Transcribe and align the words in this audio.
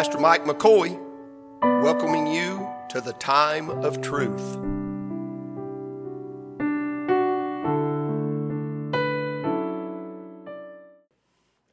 Pastor 0.00 0.18
Mike 0.18 0.46
McCoy, 0.46 0.98
welcoming 1.82 2.26
you 2.26 2.66
to 2.88 3.02
the 3.02 3.12
time 3.12 3.68
of 3.68 4.00
truth. 4.00 4.56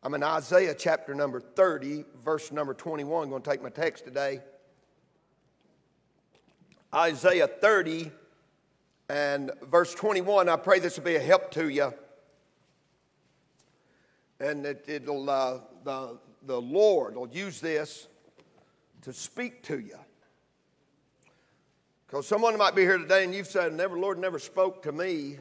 I'm 0.03 0.13
in 0.13 0.23
Isaiah 0.23 0.75
chapter 0.77 1.15
number 1.15 1.39
30, 1.39 2.03
verse 2.21 2.51
number 2.51 2.73
21. 2.73 3.23
I'm 3.23 3.29
going 3.29 3.41
to 3.41 3.49
take 3.49 3.63
my 3.63 3.69
text 3.69 4.03
today. 4.03 4.41
Isaiah 6.93 7.47
30 7.47 8.11
and 9.07 9.51
verse 9.71 9.95
21. 9.95 10.49
I 10.49 10.57
pray 10.57 10.79
this 10.79 10.97
will 10.97 11.05
be 11.05 11.15
a 11.15 11.21
help 11.21 11.49
to 11.51 11.69
you. 11.69 11.93
And 14.41 14.65
it, 14.65 15.05
will 15.07 15.29
uh, 15.29 15.59
the, 15.85 16.19
the 16.45 16.59
Lord 16.59 17.15
will 17.15 17.29
use 17.29 17.61
this 17.61 18.09
to 19.03 19.13
speak 19.13 19.63
to 19.63 19.79
you. 19.79 19.97
Because 22.05 22.27
someone 22.27 22.57
might 22.57 22.75
be 22.75 22.81
here 22.83 22.97
today 22.97 23.23
and 23.23 23.33
you've 23.33 23.47
said, 23.47 23.73
never, 23.73 23.97
Lord 23.97 24.17
never 24.17 24.39
spoke 24.39 24.83
to 24.83 24.91
me. 24.91 25.39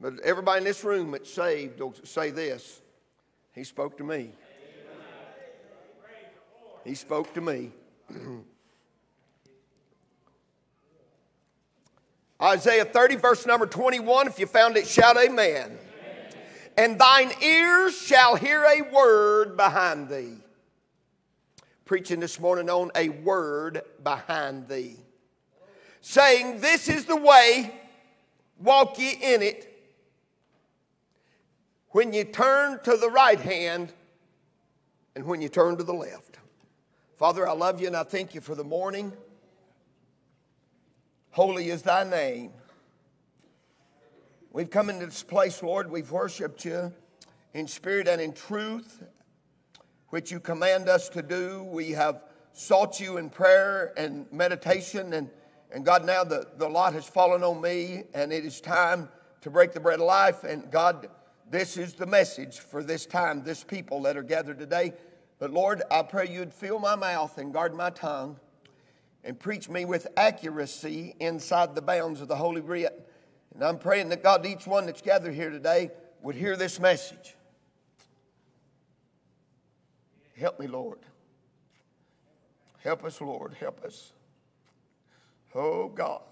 But 0.00 0.20
everybody 0.20 0.58
in 0.58 0.64
this 0.64 0.84
room 0.84 1.10
that's 1.10 1.32
saved 1.32 1.80
will 1.80 1.94
say 2.04 2.30
this 2.30 2.80
He 3.54 3.64
spoke 3.64 3.98
to 3.98 4.04
me. 4.04 4.30
He 6.84 6.94
spoke 6.94 7.34
to 7.34 7.40
me. 7.40 7.72
Isaiah 12.40 12.84
30, 12.84 13.16
verse 13.16 13.44
number 13.46 13.66
21. 13.66 14.28
If 14.28 14.38
you 14.38 14.46
found 14.46 14.76
it, 14.76 14.86
shout 14.86 15.16
amen 15.18 15.76
and 16.78 16.96
thine 16.96 17.32
ears 17.42 18.00
shall 18.00 18.36
hear 18.36 18.62
a 18.64 18.82
word 18.82 19.56
behind 19.56 20.08
thee. 20.08 20.36
Preaching 21.88 22.20
this 22.20 22.38
morning 22.38 22.68
on 22.68 22.90
a 22.94 23.08
word 23.08 23.80
behind 24.04 24.68
thee, 24.68 24.96
saying, 26.02 26.60
This 26.60 26.86
is 26.86 27.06
the 27.06 27.16
way, 27.16 27.74
walk 28.60 28.98
ye 28.98 29.12
in 29.12 29.40
it. 29.40 29.64
When 31.92 32.12
you 32.12 32.24
turn 32.24 32.78
to 32.84 32.98
the 32.98 33.08
right 33.08 33.40
hand 33.40 33.94
and 35.16 35.24
when 35.24 35.40
you 35.40 35.48
turn 35.48 35.78
to 35.78 35.82
the 35.82 35.94
left. 35.94 36.36
Father, 37.16 37.48
I 37.48 37.52
love 37.52 37.80
you 37.80 37.86
and 37.86 37.96
I 37.96 38.02
thank 38.02 38.34
you 38.34 38.42
for 38.42 38.54
the 38.54 38.64
morning. 38.64 39.10
Holy 41.30 41.70
is 41.70 41.80
thy 41.80 42.04
name. 42.04 42.50
We've 44.52 44.68
come 44.68 44.90
into 44.90 45.06
this 45.06 45.22
place, 45.22 45.62
Lord. 45.62 45.90
We've 45.90 46.10
worshiped 46.10 46.66
you 46.66 46.92
in 47.54 47.66
spirit 47.66 48.08
and 48.08 48.20
in 48.20 48.34
truth, 48.34 49.02
which 50.10 50.30
you 50.30 50.40
command 50.40 50.88
us 50.88 51.08
to 51.10 51.22
do. 51.22 51.64
We 51.64 51.90
have 51.92 52.22
sought 52.52 52.98
you 52.98 53.18
in 53.18 53.30
prayer 53.30 53.92
and 53.96 54.26
meditation. 54.32 55.12
And, 55.12 55.30
and 55.70 55.84
God, 55.84 56.04
now 56.04 56.24
the, 56.24 56.46
the 56.56 56.68
lot 56.68 56.94
has 56.94 57.06
fallen 57.06 57.42
on 57.42 57.60
me, 57.60 58.04
and 58.14 58.32
it 58.32 58.44
is 58.44 58.60
time 58.60 59.08
to 59.42 59.50
break 59.50 59.72
the 59.72 59.80
bread 59.80 60.00
of 60.00 60.06
life. 60.06 60.44
And 60.44 60.70
God, 60.70 61.08
this 61.50 61.76
is 61.76 61.94
the 61.94 62.06
message 62.06 62.58
for 62.58 62.82
this 62.82 63.06
time, 63.06 63.42
this 63.42 63.62
people 63.64 64.02
that 64.02 64.16
are 64.16 64.22
gathered 64.22 64.58
today. 64.58 64.92
But 65.38 65.52
Lord, 65.52 65.82
I 65.90 66.02
pray 66.02 66.28
you'd 66.28 66.52
fill 66.52 66.78
my 66.78 66.96
mouth 66.96 67.38
and 67.38 67.52
guard 67.52 67.74
my 67.74 67.90
tongue 67.90 68.38
and 69.24 69.38
preach 69.38 69.68
me 69.68 69.84
with 69.84 70.06
accuracy 70.16 71.14
inside 71.20 71.74
the 71.74 71.82
bounds 71.82 72.20
of 72.20 72.28
the 72.28 72.36
Holy 72.36 72.60
Writ. 72.60 73.08
And 73.54 73.62
I'm 73.62 73.78
praying 73.78 74.08
that 74.08 74.22
God, 74.22 74.46
each 74.46 74.66
one 74.66 74.86
that's 74.86 75.02
gathered 75.02 75.34
here 75.34 75.50
today, 75.50 75.90
would 76.22 76.34
hear 76.34 76.56
this 76.56 76.80
message. 76.80 77.34
Help 80.38 80.60
me, 80.60 80.66
Lord. 80.66 80.98
Help 82.82 83.04
us, 83.04 83.20
Lord. 83.20 83.54
Help 83.58 83.84
us. 83.84 84.12
Oh, 85.54 85.88
God. 85.88 86.22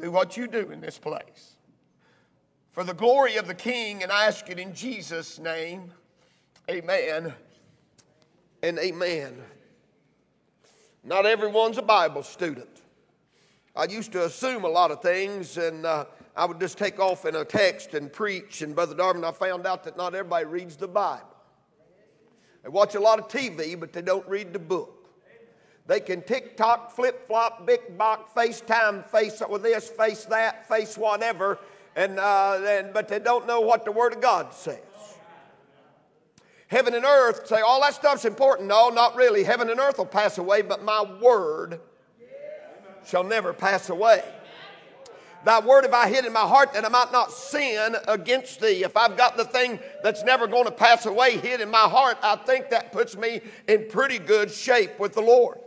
Do 0.00 0.10
what 0.10 0.36
you 0.36 0.46
do 0.46 0.70
in 0.70 0.80
this 0.80 0.98
place. 0.98 1.56
For 2.70 2.84
the 2.84 2.94
glory 2.94 3.36
of 3.36 3.46
the 3.46 3.54
King, 3.54 4.02
and 4.02 4.12
I 4.12 4.26
ask 4.26 4.48
it 4.50 4.58
in 4.58 4.74
Jesus' 4.74 5.38
name. 5.38 5.92
Amen 6.70 7.32
and 8.62 8.78
amen. 8.78 9.36
Not 11.04 11.26
everyone's 11.26 11.78
a 11.78 11.82
Bible 11.82 12.22
student. 12.22 12.68
I 13.74 13.84
used 13.84 14.12
to 14.12 14.26
assume 14.26 14.64
a 14.64 14.68
lot 14.68 14.90
of 14.90 15.02
things, 15.02 15.56
and 15.56 15.84
uh, 15.84 16.04
I 16.36 16.44
would 16.44 16.60
just 16.60 16.78
take 16.78 17.00
off 17.00 17.24
in 17.24 17.34
a 17.34 17.44
text 17.44 17.94
and 17.94 18.12
preach. 18.12 18.62
And 18.62 18.74
Brother 18.74 18.94
Darwin, 18.94 19.24
I 19.24 19.32
found 19.32 19.66
out 19.66 19.84
that 19.84 19.96
not 19.96 20.14
everybody 20.14 20.44
reads 20.44 20.76
the 20.76 20.88
Bible. 20.88 21.31
They 22.62 22.68
watch 22.68 22.94
a 22.94 23.00
lot 23.00 23.18
of 23.18 23.28
TV, 23.28 23.78
but 23.78 23.92
they 23.92 24.02
don't 24.02 24.26
read 24.28 24.52
the 24.52 24.58
book. 24.58 25.02
They 25.86 26.00
can 26.00 26.22
TikTok, 26.22 26.92
flip 26.92 27.26
flop, 27.26 27.66
big 27.66 27.98
box, 27.98 28.30
FaceTime, 28.36 29.04
face 29.08 29.42
with 29.48 29.62
this, 29.62 29.90
face 29.90 30.24
that, 30.26 30.68
face 30.68 30.96
whatever, 30.96 31.58
and, 31.96 32.18
uh, 32.18 32.60
and, 32.64 32.92
but 32.94 33.08
they 33.08 33.18
don't 33.18 33.46
know 33.46 33.60
what 33.60 33.84
the 33.84 33.92
Word 33.92 34.14
of 34.14 34.20
God 34.20 34.54
says. 34.54 34.78
Heaven 36.68 36.94
and 36.94 37.04
earth 37.04 37.46
say, 37.48 37.60
all 37.60 37.82
that 37.82 37.94
stuff's 37.94 38.24
important. 38.24 38.68
No, 38.68 38.88
not 38.88 39.14
really. 39.14 39.42
Heaven 39.44 39.68
and 39.68 39.78
earth 39.78 39.98
will 39.98 40.06
pass 40.06 40.38
away, 40.38 40.62
but 40.62 40.82
my 40.82 41.02
Word 41.20 41.80
shall 43.04 43.24
never 43.24 43.52
pass 43.52 43.90
away. 43.90 44.24
Thy 45.44 45.60
word 45.60 45.84
have 45.84 45.92
I 45.92 46.08
hid 46.08 46.24
in 46.24 46.32
my 46.32 46.40
heart 46.40 46.72
that 46.74 46.84
I 46.84 46.88
might 46.88 47.10
not 47.10 47.32
sin 47.32 47.96
against 48.06 48.60
thee. 48.60 48.84
If 48.84 48.96
I've 48.96 49.16
got 49.16 49.36
the 49.36 49.44
thing 49.44 49.80
that's 50.02 50.22
never 50.22 50.46
going 50.46 50.66
to 50.66 50.70
pass 50.70 51.04
away 51.04 51.36
hid 51.36 51.60
in 51.60 51.70
my 51.70 51.78
heart, 51.78 52.16
I 52.22 52.36
think 52.36 52.70
that 52.70 52.92
puts 52.92 53.16
me 53.16 53.40
in 53.66 53.88
pretty 53.90 54.18
good 54.18 54.50
shape 54.50 55.00
with 55.00 55.14
the 55.14 55.20
Lord. 55.20 55.58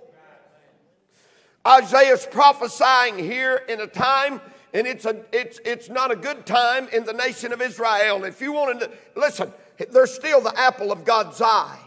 Isaiah's 1.67 2.25
prophesying 2.25 3.17
here 3.17 3.63
in 3.67 3.81
a 3.81 3.87
time, 3.87 4.39
and 4.73 4.87
it's, 4.87 5.05
a, 5.05 5.25
it's, 5.33 5.59
it's 5.65 5.89
not 5.89 6.11
a 6.11 6.15
good 6.15 6.45
time 6.45 6.87
in 6.89 7.03
the 7.03 7.13
nation 7.13 7.51
of 7.51 7.61
Israel. 7.61 8.23
If 8.23 8.39
you 8.39 8.53
wanted 8.53 8.79
to, 8.81 8.91
listen, 9.15 9.51
they're 9.91 10.07
still 10.07 10.41
the 10.41 10.57
apple 10.57 10.91
of 10.91 11.03
God's 11.03 11.41
eye. 11.41 11.79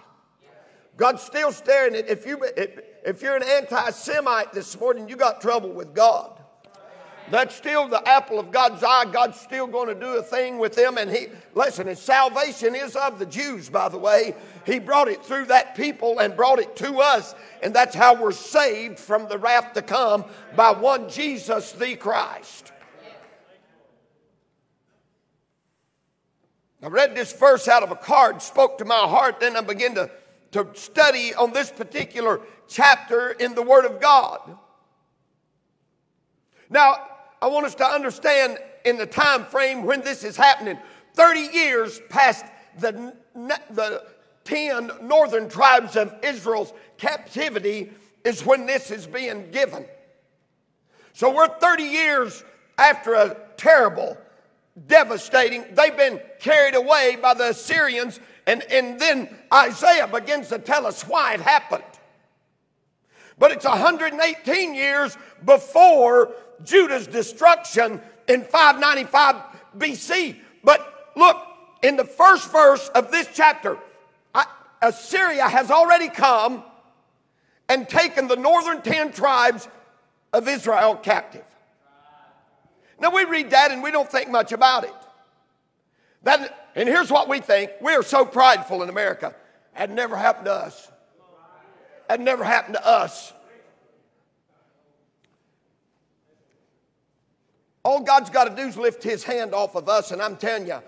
God's 0.99 1.23
still 1.23 1.53
staring 1.53 1.95
at 1.95 2.09
if 2.09 2.27
you 2.27 2.43
if, 2.57 2.81
if 3.07 3.23
you're 3.23 3.37
an 3.37 3.45
anti-Semite 3.45 4.53
this 4.53 4.79
morning, 4.79 5.09
you 5.09 5.17
got 5.17 5.41
trouble 5.41 5.71
with 5.71 5.95
God. 5.95 6.38
That's 7.31 7.55
still 7.55 7.89
the 7.89 8.07
apple 8.09 8.39
of 8.39 8.51
God's 8.51 8.83
eye. 8.83 9.05
God's 9.13 9.41
still 9.41 9.67
going 9.67 9.89
to 9.89 9.95
do 9.95 10.17
a 10.17 10.23
thing 10.23 10.59
with 10.59 10.75
them. 10.75 10.99
And 10.99 11.11
He, 11.11 11.27
listen, 11.55 11.87
His 11.87 11.99
salvation 11.99 12.75
is 12.75 12.97
of 12.97 13.19
the 13.19 13.27
Jews, 13.27 13.69
by 13.69 13.89
the 13.89 13.99
way. 13.99 14.35
He 14.65 14.79
brought 14.79 15.09
it 15.09 15.25
through 15.25 15.47
that 15.47 15.75
people 15.75 16.19
and 16.21 16.37
brought 16.37 16.59
it 16.59 16.77
to 16.77 16.99
us. 16.99 17.35
And 17.63 17.75
that's 17.75 17.95
how 17.95 18.15
we're 18.15 18.33
saved 18.33 18.99
from 18.99 19.29
the 19.29 19.39
wrath 19.39 19.75
to 19.75 19.83
come 19.83 20.25
by 20.57 20.73
one 20.73 21.09
Jesus 21.09 21.73
the 21.73 21.97
Christ. 21.97 22.73
I 26.83 26.87
read 26.87 27.17
this 27.17 27.33
verse 27.33 27.67
out 27.67 27.83
of 27.83 27.91
a 27.91 27.97
card, 27.97 28.41
spoke 28.41 28.79
to 28.79 28.85
my 28.85 28.95
heart, 28.95 29.41
then 29.41 29.57
I 29.57 29.63
began 29.63 29.97
to 29.97 30.11
to 30.53 30.67
study 30.75 31.35
on 31.35 31.53
this 31.53 31.71
particular 31.71 32.41
chapter 32.69 33.31
in 33.31 33.55
the 33.55 33.63
Word 33.63 33.85
of 33.85 34.01
God. 34.01 34.57
Now, 36.71 36.97
I 37.41 37.47
want 37.47 37.67
us 37.67 37.75
to 37.77 37.85
understand 37.85 38.59
in 38.85 38.99
the 38.99 39.07
time 39.07 39.45
frame 39.45 39.85
when 39.85 40.01
this 40.01 40.25
is 40.25 40.37
happening 40.37 40.79
30 41.15 41.41
years 41.41 42.01
past 42.09 42.45
the, 42.79 43.15
the 43.35 44.05
10 44.45 44.91
northern 45.03 45.49
tribes 45.49 45.97
of 45.97 46.15
Israel's 46.23 46.73
captivity 46.97 47.91
is 48.25 48.45
when 48.45 48.67
this 48.67 48.91
is 48.91 49.07
being 49.07 49.51
given. 49.51 49.85
So 51.13 51.35
we're 51.35 51.49
30 51.49 51.83
years 51.83 52.45
after 52.79 53.15
a 53.15 53.37
terrible, 53.57 54.17
devastating, 54.87 55.65
they've 55.75 55.97
been 55.97 56.21
carried 56.39 56.75
away 56.75 57.17
by 57.21 57.35
the 57.35 57.51
Assyrians 57.51 58.21
and, 58.47 58.63
and 58.71 58.99
then 58.99 59.29
Isaiah 59.53 60.07
begins 60.07 60.49
to 60.49 60.59
tell 60.59 60.87
us 60.87 61.03
why 61.03 61.35
it 61.35 61.41
happened. 61.41 61.85
But 63.39 63.53
it's 63.53 63.67
118 63.67 64.75
years 64.75 65.17
before 65.45 66.33
Judah's 66.65 67.07
destruction 67.07 68.01
in 68.27 68.43
595 68.43 69.37
BC. 69.77 70.37
But 70.65 71.13
look, 71.17 71.37
in 71.83 71.97
the 71.97 72.05
first 72.05 72.51
verse 72.51 72.89
of 72.89 73.11
this 73.11 73.29
chapter, 73.33 73.79
Assyria 74.81 75.49
has 75.49 75.71
already 75.71 76.09
come 76.09 76.63
and 77.69 77.89
taken 77.89 78.29
the 78.29 78.37
northern 78.37 78.83
10 78.83 79.13
tribes 79.13 79.69
of 80.33 80.49
Israel 80.49 80.95
captive. 80.97 81.45
Now 83.01 83.11
we 83.11 83.25
read 83.25 83.51
that 83.51 83.71
and 83.71 83.83
we 83.83 83.91
don't 83.91 84.11
think 84.11 84.29
much 84.31 84.53
about 84.53 84.85
it. 84.85 84.95
That 86.23 86.69
and 86.75 86.89
here's 86.89 87.11
what 87.11 87.29
we 87.29 87.41
think 87.41 87.71
we 87.81 87.93
are 87.93 88.03
so 88.03 88.25
prideful 88.25 88.83
in 88.83 88.89
America. 88.89 89.35
That 89.77 89.91
never 89.91 90.17
happened 90.17 90.47
to 90.47 90.53
us. 90.53 90.91
That 92.09 92.21
never 92.21 92.45
happened 92.45 92.75
to 92.75 92.87
us. 92.87 93.33
All 97.89 98.01
God's 98.01 98.29
got 98.29 98.45
to 98.45 98.55
do 98.55 98.69
is 98.69 98.77
lift 98.77 99.03
his 99.03 99.25
hand 99.25 99.55
off 99.55 99.75
of 99.75 99.89
us, 99.89 100.11
and 100.11 100.21
I'm 100.21 100.37
telling 100.37 100.67
you, 100.67 100.83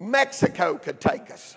Mexico 0.00 0.74
could 0.74 1.00
take 1.00 1.30
us. 1.30 1.56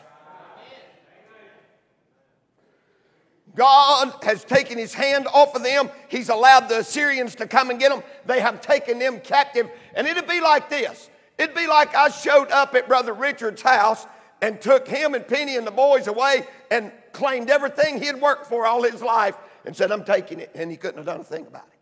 God 3.55 4.13
has 4.21 4.43
taken 4.43 4.77
his 4.77 4.93
hand 4.93 5.25
off 5.33 5.55
of 5.55 5.63
them. 5.63 5.89
He's 6.09 6.29
allowed 6.29 6.69
the 6.69 6.81
Assyrians 6.81 7.33
to 7.37 7.47
come 7.47 7.71
and 7.71 7.79
get 7.79 7.89
them. 7.89 8.03
They 8.27 8.39
have 8.39 8.61
taken 8.61 8.99
them 8.99 9.19
captive. 9.19 9.67
And 9.95 10.05
it'd 10.05 10.27
be 10.27 10.41
like 10.41 10.69
this 10.69 11.09
it'd 11.39 11.55
be 11.55 11.65
like 11.65 11.95
I 11.95 12.09
showed 12.09 12.51
up 12.51 12.75
at 12.75 12.87
Brother 12.87 13.13
Richard's 13.13 13.63
house 13.63 14.05
and 14.43 14.61
took 14.61 14.87
him 14.87 15.15
and 15.15 15.27
Penny 15.27 15.57
and 15.57 15.65
the 15.65 15.71
boys 15.71 16.05
away 16.05 16.45
and 16.69 16.91
claimed 17.13 17.49
everything 17.49 17.99
he 17.99 18.05
had 18.05 18.21
worked 18.21 18.45
for 18.45 18.67
all 18.67 18.83
his 18.83 19.01
life 19.01 19.37
and 19.65 19.75
said, 19.75 19.91
I'm 19.91 20.05
taking 20.05 20.39
it. 20.39 20.51
And 20.53 20.69
he 20.69 20.77
couldn't 20.77 20.97
have 20.97 21.07
done 21.07 21.21
a 21.21 21.23
thing 21.23 21.47
about 21.47 21.65
it. 21.71 21.76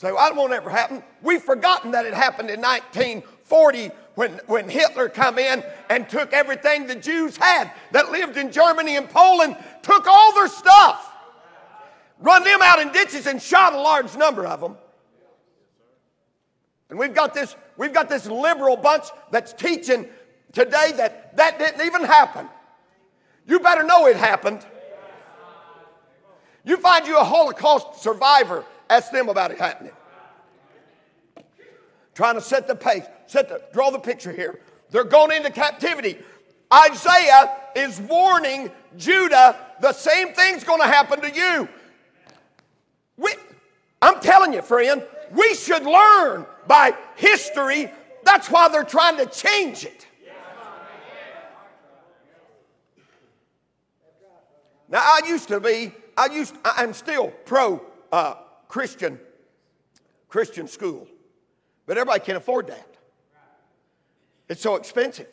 So 0.00 0.16
I 0.16 0.32
won't 0.32 0.54
ever 0.54 0.70
happen. 0.70 1.02
We've 1.20 1.42
forgotten 1.42 1.90
that 1.90 2.06
it 2.06 2.14
happened 2.14 2.48
in 2.48 2.58
1940 2.58 3.90
when, 4.14 4.40
when 4.46 4.66
Hitler 4.70 5.10
come 5.10 5.38
in 5.38 5.62
and 5.90 6.08
took 6.08 6.32
everything 6.32 6.86
the 6.86 6.94
Jews 6.94 7.36
had 7.36 7.70
that 7.92 8.10
lived 8.10 8.38
in 8.38 8.50
Germany 8.50 8.96
and 8.96 9.10
Poland, 9.10 9.58
took 9.82 10.06
all 10.06 10.32
their 10.32 10.48
stuff, 10.48 11.14
run 12.18 12.44
them 12.44 12.60
out 12.62 12.80
in 12.80 12.90
ditches 12.92 13.26
and 13.26 13.42
shot 13.42 13.74
a 13.74 13.78
large 13.78 14.16
number 14.16 14.46
of 14.46 14.62
them. 14.62 14.78
And 16.88 16.98
we've 16.98 17.14
got 17.14 17.34
this, 17.34 17.54
we've 17.76 17.92
got 17.92 18.08
this 18.08 18.24
liberal 18.24 18.78
bunch 18.78 19.04
that's 19.30 19.52
teaching 19.52 20.06
today 20.54 20.92
that 20.96 21.36
that 21.36 21.58
didn't 21.58 21.84
even 21.84 22.04
happen. 22.04 22.48
You 23.46 23.60
better 23.60 23.82
know 23.82 24.06
it 24.06 24.16
happened. 24.16 24.64
You 26.64 26.78
find 26.78 27.06
you 27.06 27.18
a 27.18 27.24
Holocaust 27.24 28.02
survivor 28.02 28.64
Ask 28.90 29.12
them 29.12 29.28
about 29.28 29.52
it 29.52 29.58
happening. 29.58 29.92
Trying 32.14 32.34
to 32.34 32.40
set 32.40 32.66
the 32.66 32.74
pace, 32.74 33.04
set 33.28 33.48
the, 33.48 33.62
draw 33.72 33.90
the 33.90 34.00
picture 34.00 34.32
here. 34.32 34.58
They're 34.90 35.04
going 35.04 35.30
into 35.30 35.50
captivity. 35.50 36.18
Isaiah 36.74 37.56
is 37.76 38.00
warning 38.00 38.70
Judah 38.96 39.56
the 39.80 39.92
same 39.92 40.34
thing's 40.34 40.64
going 40.64 40.80
to 40.80 40.86
happen 40.86 41.20
to 41.20 41.30
you. 41.30 41.68
We, 43.16 43.32
I'm 44.02 44.20
telling 44.20 44.52
you, 44.52 44.62
friend, 44.62 45.04
we 45.30 45.54
should 45.54 45.84
learn 45.84 46.44
by 46.66 46.94
history. 47.14 47.92
That's 48.24 48.50
why 48.50 48.68
they're 48.68 48.82
trying 48.82 49.18
to 49.18 49.26
change 49.26 49.84
it. 49.84 50.06
Now, 54.88 54.98
I 54.98 55.20
used 55.28 55.46
to 55.48 55.60
be, 55.60 55.92
I 56.16 56.26
used, 56.26 56.56
I'm 56.64 56.92
still 56.92 57.28
pro 57.44 57.80
uh, 58.10 58.34
Christian, 58.70 59.18
Christian 60.28 60.68
school. 60.68 61.08
But 61.86 61.98
everybody 61.98 62.20
can't 62.20 62.38
afford 62.38 62.68
that. 62.68 62.86
It's 64.48 64.62
so 64.62 64.76
expensive. 64.76 65.26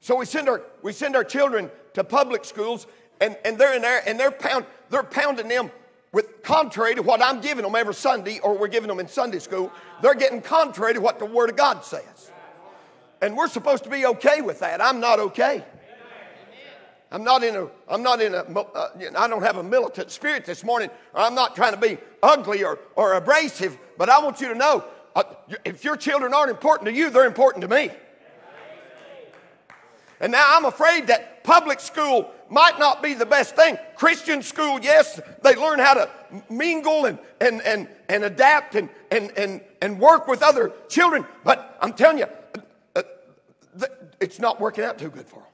So 0.00 0.16
we 0.16 0.26
send 0.26 0.48
our, 0.48 0.60
we 0.82 0.92
send 0.92 1.14
our 1.14 1.22
children 1.22 1.70
to 1.94 2.02
public 2.02 2.44
schools 2.44 2.88
and, 3.20 3.36
and 3.44 3.56
they're 3.56 3.76
in 3.76 3.82
there 3.82 4.02
and 4.08 4.18
they're, 4.18 4.32
pound, 4.32 4.66
they're 4.88 5.04
pounding 5.04 5.46
them 5.46 5.70
with 6.10 6.42
contrary 6.42 6.96
to 6.96 7.02
what 7.02 7.22
I'm 7.22 7.40
giving 7.40 7.62
them 7.62 7.76
every 7.76 7.94
Sunday 7.94 8.40
or 8.40 8.58
we're 8.58 8.66
giving 8.66 8.88
them 8.88 8.98
in 8.98 9.06
Sunday 9.06 9.38
school. 9.38 9.70
They're 10.02 10.14
getting 10.14 10.40
contrary 10.40 10.94
to 10.94 11.00
what 11.00 11.20
the 11.20 11.26
Word 11.26 11.48
of 11.48 11.56
God 11.56 11.84
says. 11.84 12.32
And 13.22 13.36
we're 13.36 13.48
supposed 13.48 13.84
to 13.84 13.90
be 13.90 14.04
okay 14.06 14.40
with 14.40 14.58
that. 14.60 14.82
I'm 14.82 14.98
not 14.98 15.20
okay. 15.20 15.64
I'm 17.12 17.24
not 17.24 17.42
in 17.42 17.56
a, 17.56 17.68
I'm 17.88 18.02
not 18.02 18.20
in 18.22 18.34
a, 18.34 18.38
uh, 18.38 18.88
I 19.16 19.26
don't 19.26 19.42
have 19.42 19.56
a 19.56 19.62
militant 19.62 20.10
spirit 20.10 20.44
this 20.44 20.62
morning. 20.62 20.90
I'm 21.14 21.34
not 21.34 21.56
trying 21.56 21.72
to 21.72 21.80
be 21.80 21.98
ugly 22.22 22.62
or, 22.62 22.78
or 22.94 23.14
abrasive, 23.14 23.76
but 23.98 24.08
I 24.08 24.22
want 24.22 24.40
you 24.40 24.48
to 24.48 24.54
know 24.54 24.84
uh, 25.16 25.24
if 25.64 25.84
your 25.84 25.96
children 25.96 26.32
aren't 26.32 26.50
important 26.50 26.86
to 26.86 26.92
you, 26.94 27.10
they're 27.10 27.26
important 27.26 27.62
to 27.62 27.68
me. 27.68 27.90
And 30.20 30.32
now 30.32 30.44
I'm 30.56 30.66
afraid 30.66 31.08
that 31.08 31.42
public 31.42 31.80
school 31.80 32.30
might 32.48 32.78
not 32.78 33.02
be 33.02 33.14
the 33.14 33.26
best 33.26 33.56
thing. 33.56 33.78
Christian 33.96 34.42
school, 34.42 34.78
yes, 34.80 35.20
they 35.42 35.56
learn 35.56 35.78
how 35.78 35.94
to 35.94 36.10
mingle 36.48 37.06
and, 37.06 37.18
and, 37.40 37.62
and, 37.62 37.88
and 38.08 38.24
adapt 38.24 38.74
and, 38.74 38.88
and, 39.10 39.32
and, 39.36 39.62
and 39.80 39.98
work 39.98 40.28
with 40.28 40.42
other 40.42 40.72
children, 40.88 41.24
but 41.42 41.76
I'm 41.80 41.94
telling 41.94 42.18
you, 42.18 42.26
uh, 42.94 43.02
uh 43.80 43.86
it's 44.20 44.38
not 44.38 44.60
working 44.60 44.84
out 44.84 44.98
too 44.98 45.10
good 45.10 45.26
for 45.26 45.40
them. 45.40 45.49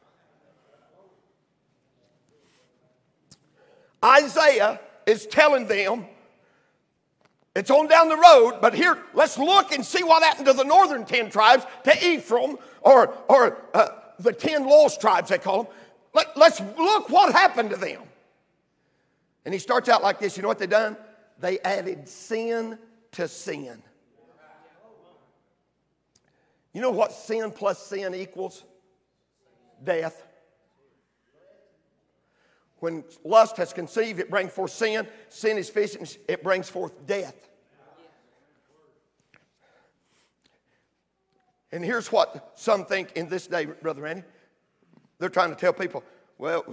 Isaiah 4.06 4.80
is 5.06 5.26
telling 5.26 5.66
them 5.66 6.06
it's 7.56 7.70
on 7.70 7.88
down 7.88 8.10
the 8.10 8.16
road, 8.16 8.58
but 8.60 8.74
here, 8.74 8.98
let's 9.14 9.38
look 9.38 9.72
and 9.72 9.84
see 9.84 10.04
what 10.04 10.22
happened 10.22 10.46
to 10.46 10.52
the 10.52 10.62
northern 10.62 11.06
10 11.06 11.30
tribes, 11.30 11.64
to 11.84 12.06
Ephraim, 12.06 12.58
or, 12.82 13.14
or 13.28 13.56
uh, 13.72 13.88
the 14.18 14.32
10 14.32 14.66
lost 14.66 15.00
tribes, 15.00 15.30
they 15.30 15.38
call 15.38 15.64
them. 15.64 15.72
Let, 16.12 16.36
let's 16.36 16.60
look 16.60 17.08
what 17.08 17.32
happened 17.32 17.70
to 17.70 17.76
them. 17.76 18.02
And 19.46 19.54
he 19.54 19.58
starts 19.58 19.88
out 19.88 20.02
like 20.02 20.18
this 20.18 20.36
you 20.36 20.42
know 20.42 20.48
what 20.48 20.58
they 20.58 20.66
done? 20.66 20.98
They 21.38 21.58
added 21.60 22.08
sin 22.08 22.78
to 23.12 23.26
sin. 23.26 23.82
You 26.74 26.82
know 26.82 26.90
what 26.90 27.12
sin 27.12 27.50
plus 27.52 27.86
sin 27.86 28.14
equals? 28.14 28.64
Death. 29.82 30.26
When 32.86 33.02
lust 33.24 33.56
has 33.56 33.72
conceived, 33.72 34.20
it 34.20 34.30
brings 34.30 34.52
forth 34.52 34.70
sin. 34.70 35.08
Sin 35.28 35.58
is 35.58 35.68
fishing, 35.68 36.06
it 36.28 36.44
brings 36.44 36.68
forth 36.68 37.04
death. 37.04 37.34
And 41.72 41.84
here's 41.84 42.12
what 42.12 42.52
some 42.54 42.84
think 42.84 43.10
in 43.16 43.28
this 43.28 43.48
day, 43.48 43.64
Brother 43.64 44.02
Randy. 44.02 44.22
They're 45.18 45.28
trying 45.28 45.50
to 45.50 45.56
tell 45.56 45.72
people, 45.72 46.04
well, 46.38 46.64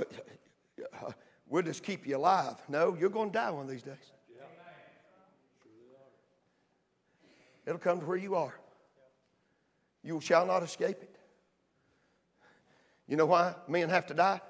we'll 1.50 1.64
just 1.64 1.82
keep 1.82 2.06
you 2.06 2.16
alive. 2.16 2.58
No, 2.70 2.96
you're 2.96 3.10
going 3.10 3.32
to 3.32 3.34
die 3.34 3.50
one 3.50 3.64
of 3.64 3.72
these 3.72 3.82
days. 3.82 4.12
It'll 7.66 7.80
come 7.80 8.02
to 8.02 8.06
where 8.06 8.18
you 8.18 8.36
are. 8.36 8.54
You 10.04 10.22
shall 10.22 10.46
not 10.46 10.62
escape 10.62 11.02
it. 11.02 11.16
You 13.08 13.18
know 13.18 13.26
why 13.26 13.56
men 13.68 13.90
have 13.90 14.06
to 14.06 14.14
die? 14.14 14.42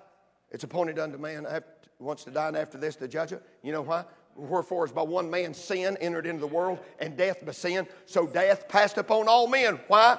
It's 0.54 0.64
appointed 0.64 1.00
unto 1.00 1.18
man 1.18 1.46
after, 1.46 1.66
wants 2.00 2.24
to 2.26 2.32
die, 2.32 2.48
and 2.48 2.58
after 2.58 2.78
this 2.78 2.96
to 2.98 3.08
judge 3.08 3.32
judgment. 3.32 3.44
You 3.64 3.72
know 3.72 3.82
why? 3.82 4.06
Wherefore 4.36 4.86
is 4.86 4.92
by 4.92 5.02
one 5.02 5.30
man's 5.30 5.58
sin 5.58 5.98
entered 6.00 6.26
into 6.26 6.42
the 6.42 6.48
world, 6.48 6.80
and 7.00 7.18
death 7.18 7.46
by 7.46 7.52
sin. 7.52 7.88
So 8.06 8.28
death 8.28 8.68
passed 8.70 8.98
upon 8.98 9.28
all 9.28 9.48
men. 9.48 9.80
Why? 9.88 10.18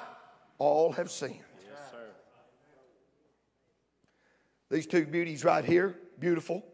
All 0.58 0.92
have 0.92 1.10
sinned. 1.10 1.34
Yes, 1.34 1.90
sir. 1.90 1.98
These 4.70 4.86
two 4.86 5.06
beauties 5.06 5.44
right 5.44 5.64
here, 5.64 5.96
beautiful. 6.18 6.64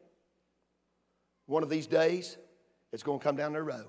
One 1.46 1.62
of 1.62 1.68
these 1.68 1.86
days, 1.86 2.36
it's 2.92 3.02
going 3.02 3.18
to 3.18 3.22
come 3.22 3.36
down 3.36 3.52
their 3.52 3.64
row. 3.64 3.84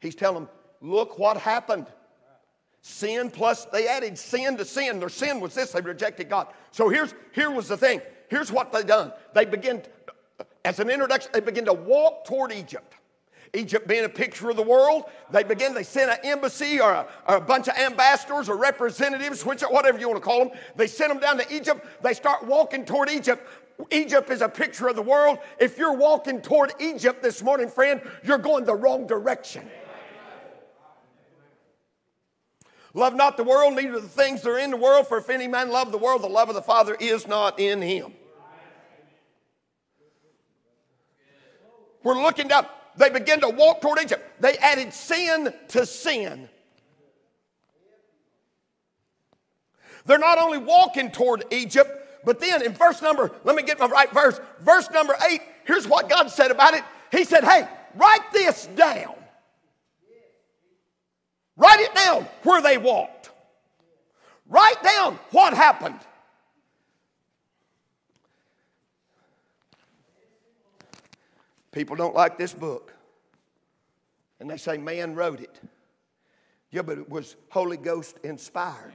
He's 0.00 0.14
telling 0.14 0.44
them, 0.44 0.48
look 0.82 1.18
what 1.18 1.38
happened. 1.38 1.86
Sin 2.86 3.30
plus, 3.30 3.64
they 3.64 3.88
added 3.88 4.18
sin 4.18 4.58
to 4.58 4.64
sin. 4.64 5.00
Their 5.00 5.08
sin 5.08 5.40
was 5.40 5.54
this, 5.54 5.72
they 5.72 5.80
rejected 5.80 6.28
God. 6.28 6.48
So 6.70 6.90
here's, 6.90 7.14
here 7.32 7.50
was 7.50 7.66
the 7.66 7.78
thing. 7.78 8.02
Here's 8.28 8.52
what 8.52 8.72
they 8.72 8.82
done. 8.82 9.10
They 9.32 9.46
begin, 9.46 9.82
as 10.66 10.80
an 10.80 10.90
introduction, 10.90 11.30
they 11.32 11.40
begin 11.40 11.64
to 11.64 11.72
walk 11.72 12.26
toward 12.26 12.52
Egypt. 12.52 12.92
Egypt 13.54 13.88
being 13.88 14.04
a 14.04 14.08
picture 14.08 14.50
of 14.50 14.56
the 14.56 14.62
world, 14.62 15.04
they 15.30 15.42
begin, 15.42 15.72
they 15.72 15.82
send 15.82 16.10
an 16.10 16.18
embassy 16.24 16.78
or 16.78 16.92
a, 16.92 17.06
or 17.26 17.36
a, 17.36 17.40
bunch 17.40 17.68
of 17.68 17.76
ambassadors 17.78 18.50
or 18.50 18.58
representatives, 18.58 19.46
which, 19.46 19.62
whatever 19.62 19.98
you 19.98 20.06
want 20.06 20.20
to 20.20 20.24
call 20.24 20.40
them. 20.44 20.50
They 20.76 20.86
send 20.86 21.10
them 21.10 21.20
down 21.20 21.38
to 21.38 21.56
Egypt. 21.56 21.86
They 22.02 22.12
start 22.12 22.44
walking 22.44 22.84
toward 22.84 23.08
Egypt. 23.08 23.48
Egypt 23.92 24.28
is 24.28 24.42
a 24.42 24.48
picture 24.48 24.88
of 24.88 24.96
the 24.96 25.02
world. 25.02 25.38
If 25.58 25.78
you're 25.78 25.96
walking 25.96 26.42
toward 26.42 26.74
Egypt 26.80 27.22
this 27.22 27.42
morning, 27.42 27.68
friend, 27.70 28.02
you're 28.22 28.36
going 28.36 28.66
the 28.66 28.74
wrong 28.74 29.06
direction. 29.06 29.70
Love 32.94 33.16
not 33.16 33.36
the 33.36 33.42
world, 33.42 33.74
neither 33.74 34.00
the 34.00 34.08
things 34.08 34.40
that 34.42 34.50
are 34.50 34.58
in 34.58 34.70
the 34.70 34.76
world, 34.76 35.08
for 35.08 35.18
if 35.18 35.28
any 35.28 35.48
man 35.48 35.70
love 35.70 35.90
the 35.90 35.98
world, 35.98 36.22
the 36.22 36.28
love 36.28 36.48
of 36.48 36.54
the 36.54 36.62
Father 36.62 36.96
is 36.98 37.26
not 37.26 37.58
in 37.58 37.82
him. 37.82 38.12
We're 42.04 42.22
looking 42.22 42.48
down. 42.48 42.66
They 42.96 43.10
begin 43.10 43.40
to 43.40 43.48
walk 43.48 43.80
toward 43.80 43.98
Egypt. 44.00 44.40
They 44.40 44.56
added 44.58 44.92
sin 44.92 45.52
to 45.68 45.84
sin. 45.84 46.48
They're 50.06 50.18
not 50.18 50.38
only 50.38 50.58
walking 50.58 51.10
toward 51.10 51.44
Egypt, 51.50 51.90
but 52.24 52.38
then 52.38 52.62
in 52.62 52.74
verse 52.74 53.02
number, 53.02 53.32
let 53.42 53.56
me 53.56 53.62
get 53.62 53.80
my 53.80 53.86
right 53.86 54.12
verse. 54.12 54.38
Verse 54.60 54.88
number 54.90 55.16
eight, 55.28 55.40
here's 55.64 55.88
what 55.88 56.08
God 56.08 56.30
said 56.30 56.50
about 56.50 56.74
it. 56.74 56.84
He 57.10 57.24
said, 57.24 57.42
Hey, 57.42 57.66
write 57.96 58.32
this 58.32 58.66
down. 58.76 59.14
Write 61.56 61.80
it 61.80 61.94
down 61.94 62.26
where 62.42 62.60
they 62.60 62.78
walked. 62.78 63.30
Write 64.48 64.82
down 64.82 65.18
what 65.30 65.54
happened. 65.54 66.00
People 71.72 71.96
don't 71.96 72.14
like 72.14 72.38
this 72.38 72.52
book. 72.52 72.92
And 74.40 74.48
they 74.48 74.56
say, 74.56 74.76
man 74.76 75.14
wrote 75.14 75.40
it. 75.40 75.60
Yeah, 76.70 76.82
but 76.82 76.98
it 76.98 77.08
was 77.08 77.36
Holy 77.50 77.76
Ghost 77.76 78.18
inspired. 78.24 78.92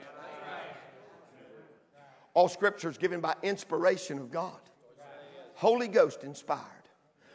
All 2.34 2.48
scripture 2.48 2.90
is 2.90 2.98
given 2.98 3.20
by 3.20 3.36
inspiration 3.42 4.18
of 4.20 4.32
God. 4.32 4.60
Holy 5.56 5.88
Ghost 5.88 6.24
inspired. 6.24 6.62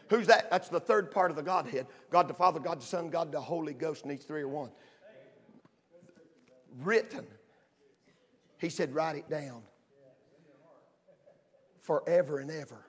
Who's 0.08 0.26
that? 0.28 0.50
That's 0.50 0.68
the 0.68 0.80
third 0.80 1.10
part 1.10 1.30
of 1.30 1.36
the 1.36 1.42
Godhead 1.42 1.86
God 2.10 2.28
the 2.28 2.34
Father, 2.34 2.60
God 2.60 2.80
the 2.80 2.86
Son, 2.86 3.10
God 3.10 3.32
the 3.32 3.40
Holy 3.40 3.74
Ghost, 3.74 4.02
and 4.02 4.10
these 4.10 4.24
three 4.24 4.42
are 4.42 4.48
one. 4.48 4.70
Written. 6.82 7.26
He 8.58 8.68
said, 8.68 8.94
write 8.94 9.16
it 9.16 9.28
down 9.28 9.62
forever 11.82 12.38
and 12.38 12.50
ever. 12.50 12.86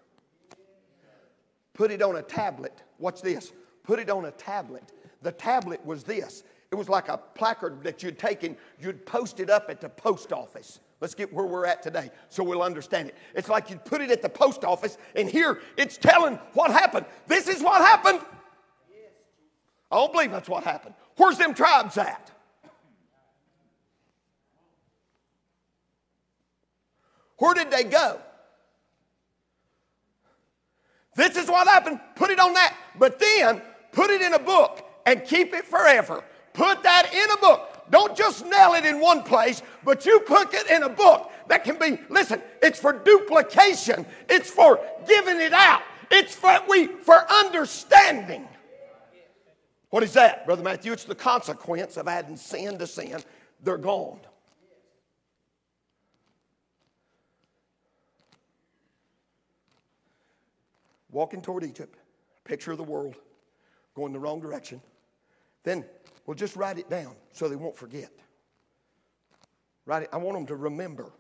Put 1.74 1.92
it 1.92 2.01
on 2.01 2.15
a 2.15 2.22
tablet. 2.22 2.82
Watch 2.98 3.22
this. 3.22 3.51
Put 3.84 4.00
it 4.00 4.10
on 4.10 4.25
a 4.25 4.32
tablet. 4.32 4.92
The 5.22 5.32
tablet 5.32 5.86
was 5.86 6.04
this 6.04 6.44
it 6.72 6.75
was 6.75 6.89
like 6.89 7.08
a 7.08 7.18
placard 7.18 7.84
that 7.84 8.04
you'd 8.04 8.20
taken, 8.20 8.58
you'd 8.82 9.06
post 9.06 9.39
it 9.39 9.50
up 9.50 9.70
at 9.70 9.80
the 9.80 9.88
post 9.88 10.34
office. 10.34 10.82
Let's 11.00 11.15
get 11.15 11.32
where 11.32 11.46
we're 11.46 11.65
at 11.65 11.82
today 11.82 12.10
so 12.30 12.44
we'll 12.44 12.63
understand 12.63 13.10
it. 13.10 13.15
It's 13.34 13.48
like 13.48 13.70
you'd 13.70 13.86
put 13.86 14.01
it 14.01 14.12
at 14.12 14.22
the 14.22 14.30
post 14.30 14.65
office, 14.65 14.98
and 15.15 15.30
here 15.30 15.62
it's 15.77 15.96
telling 15.98 16.36
what 16.54 16.72
happened. 16.72 17.06
This 17.27 17.48
is 17.48 17.62
what 17.62 17.82
happened. 17.82 18.20
I 19.92 19.96
don't 19.96 20.12
believe 20.12 20.32
that's 20.32 20.50
what 20.50 20.63
happened. 20.63 20.96
Where's 21.15 21.38
them 21.38 21.54
tribes 21.54 21.98
at? 21.98 22.32
Where 27.38 27.54
did 27.54 27.72
they 27.72 27.84
go? 27.84 28.20
This 31.15 31.38
is 31.38 31.48
what 31.50 31.68
happened. 31.68 32.00
Put 32.15 32.30
it 32.30 32.39
on 32.39 32.54
that. 32.54 32.75
But 32.98 33.20
then 33.20 33.62
put 33.92 34.10
it 34.10 34.22
in 34.22 34.34
a 34.34 34.39
book 34.39 34.86
and 35.06 35.24
keep 35.24 35.54
it 35.54 35.65
forever. 35.65 36.24
Put 36.54 36.84
that 36.84 37.13
in 37.13 37.32
a 37.32 37.38
book. 37.38 37.75
Don't 37.89 38.15
just 38.18 38.46
nail 38.46 38.74
it 38.74 38.86
in 38.86 39.00
one 39.00 39.22
place, 39.24 39.62
but 39.84 40.06
you 40.06 40.20
put 40.22 40.54
it 40.54 40.70
in 40.72 40.84
a 40.84 40.89
book 40.89 41.32
that 41.48 41.63
can 41.63 41.77
be, 41.77 42.00
listen, 42.10 42.42
it's 42.62 42.80
for 42.80 42.94
duplication, 42.94 44.06
it's 44.27 44.50
for 44.50 44.80
giving 45.08 45.39
it 45.39 45.54
out, 45.54 45.84
it's 46.10 46.34
for 46.34 46.60
we 46.68 46.88
for 46.88 47.32
understanding. 47.32 48.48
What 49.92 50.01
is 50.01 50.13
that, 50.13 50.46
Brother 50.46 50.63
Matthew? 50.63 50.92
It's 50.92 51.04
the 51.04 51.15
consequence 51.15 51.96
of 51.98 52.08
adding 52.08 52.38
sin 52.38 52.80
to 52.80 52.88
sin. 52.88 53.18
They're 53.62 53.77
gone. 53.77 54.20
Walking 61.16 61.42
toward 61.42 61.64
Egypt, 61.64 61.98
picture 62.44 62.74
of 62.74 62.78
the 62.78 62.84
world, 62.84 63.16
going 63.96 64.12
the 64.12 64.20
wrong 64.20 64.42
direction. 64.42 64.82
Then 65.64 65.86
we'll 66.26 66.36
just 66.36 66.58
write 66.58 66.78
it 66.78 66.90
down 66.90 67.16
so 67.32 67.48
they 67.48 67.56
won't 67.56 67.78
forget. 67.78 68.12
Write 69.86 70.04
it. 70.04 70.10
I 70.12 70.18
want 70.18 70.36
them 70.36 70.46
to 70.48 70.58
remember. 70.58 71.14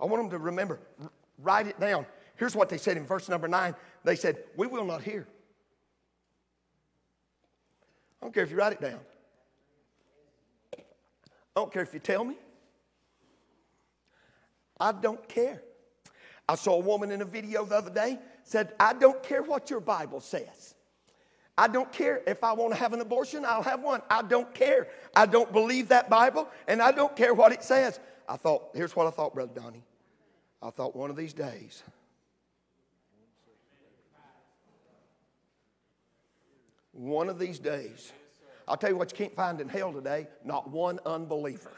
I 0.00 0.04
want 0.04 0.22
them 0.22 0.30
to 0.30 0.38
remember. 0.38 0.78
R- 1.02 1.10
write 1.38 1.66
it 1.66 1.80
down. 1.80 2.06
Here's 2.36 2.54
what 2.54 2.68
they 2.68 2.78
said 2.78 2.96
in 2.96 3.04
verse 3.04 3.28
number 3.28 3.48
nine. 3.48 3.74
They 4.04 4.14
said, 4.14 4.36
We 4.56 4.68
will 4.68 4.84
not 4.84 5.02
hear. 5.02 5.26
I 8.22 8.26
don't 8.26 8.32
care 8.32 8.44
if 8.44 8.52
you 8.52 8.56
write 8.56 8.74
it 8.74 8.80
down. 8.80 9.00
I 10.76 10.82
don't 11.56 11.72
care 11.72 11.82
if 11.82 11.92
you 11.92 11.98
tell 11.98 12.24
me. 12.24 12.36
I 14.78 14.92
don't 14.92 15.28
care. 15.28 15.60
I 16.48 16.54
saw 16.54 16.74
a 16.74 16.80
woman 16.80 17.10
in 17.10 17.22
a 17.22 17.24
video 17.24 17.64
the 17.64 17.76
other 17.76 17.90
day 17.90 18.18
said, 18.44 18.72
I 18.78 18.92
don't 18.92 19.22
care 19.22 19.42
what 19.42 19.68
your 19.68 19.80
Bible 19.80 20.20
says. 20.20 20.74
I 21.58 21.68
don't 21.68 21.90
care 21.90 22.22
if 22.26 22.44
I 22.44 22.52
want 22.52 22.72
to 22.74 22.78
have 22.78 22.92
an 22.92 23.00
abortion, 23.00 23.44
I'll 23.44 23.62
have 23.62 23.82
one. 23.82 24.02
I 24.10 24.22
don't 24.22 24.52
care. 24.54 24.88
I 25.14 25.26
don't 25.26 25.52
believe 25.52 25.88
that 25.88 26.10
Bible, 26.10 26.48
and 26.68 26.82
I 26.82 26.92
don't 26.92 27.16
care 27.16 27.32
what 27.32 27.52
it 27.52 27.64
says. 27.64 27.98
I 28.28 28.36
thought, 28.36 28.68
here's 28.74 28.94
what 28.94 29.06
I 29.06 29.10
thought, 29.10 29.34
Brother 29.34 29.52
Donnie. 29.54 29.82
I 30.62 30.70
thought 30.70 30.94
one 30.94 31.10
of 31.10 31.16
these 31.16 31.32
days, 31.32 31.82
one 36.92 37.28
of 37.28 37.38
these 37.38 37.58
days, 37.58 38.12
I'll 38.68 38.76
tell 38.76 38.90
you 38.90 38.96
what 38.96 39.10
you 39.12 39.16
can't 39.16 39.34
find 39.34 39.60
in 39.60 39.68
hell 39.68 39.92
today 39.92 40.26
not 40.44 40.70
one 40.70 40.98
unbeliever. 41.06 41.72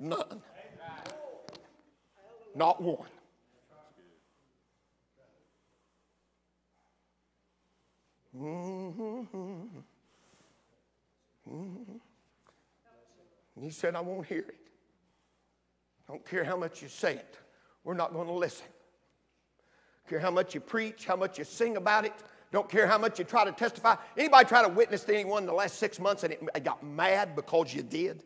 None. 0.00 0.42
Not 2.56 2.82
one. 2.82 3.06
Mm-hmm. 8.34 9.36
Mm-hmm. 11.48 11.96
he 13.60 13.70
said, 13.70 13.94
I 13.94 14.00
won't 14.00 14.26
hear 14.26 14.40
it. 14.40 14.56
Don't 16.08 16.24
care 16.24 16.44
how 16.44 16.56
much 16.56 16.80
you 16.80 16.88
say 16.88 17.14
it. 17.14 17.38
We're 17.84 17.94
not 17.94 18.12
going 18.12 18.26
to 18.26 18.32
listen. 18.32 18.66
Care 20.08 20.18
how 20.18 20.30
much 20.30 20.54
you 20.54 20.60
preach, 20.60 21.04
how 21.04 21.16
much 21.16 21.38
you 21.38 21.44
sing 21.44 21.76
about 21.76 22.06
it. 22.06 22.14
Don't 22.52 22.68
care 22.70 22.86
how 22.86 22.96
much 22.96 23.18
you 23.18 23.24
try 23.26 23.44
to 23.44 23.52
testify. 23.52 23.96
Anybody 24.16 24.48
try 24.48 24.62
to 24.62 24.68
witness 24.68 25.04
to 25.04 25.14
anyone 25.14 25.42
in 25.42 25.46
the 25.46 25.52
last 25.52 25.78
six 25.78 26.00
months 26.00 26.24
and 26.24 26.32
it 26.32 26.64
got 26.64 26.82
mad 26.82 27.36
because 27.36 27.74
you 27.74 27.82
did? 27.82 28.24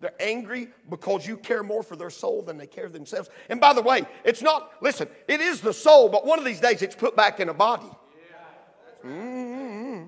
They're 0.00 0.14
angry 0.20 0.68
because 0.88 1.26
you 1.26 1.36
care 1.36 1.62
more 1.62 1.82
for 1.82 1.96
their 1.96 2.10
soul 2.10 2.42
than 2.42 2.56
they 2.56 2.68
care 2.68 2.88
themselves. 2.88 3.28
And 3.48 3.60
by 3.60 3.72
the 3.72 3.82
way, 3.82 4.06
it's 4.24 4.42
not, 4.42 4.72
listen, 4.80 5.08
it 5.26 5.40
is 5.40 5.60
the 5.60 5.72
soul, 5.72 6.08
but 6.08 6.24
one 6.24 6.38
of 6.38 6.44
these 6.44 6.60
days 6.60 6.82
it's 6.82 6.94
put 6.94 7.16
back 7.16 7.40
in 7.40 7.48
a 7.48 7.54
body. 7.54 7.90
Mm-hmm. 9.04 10.06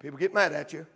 People 0.00 0.18
get 0.18 0.32
mad 0.32 0.52
at 0.52 0.72
you 0.72 0.86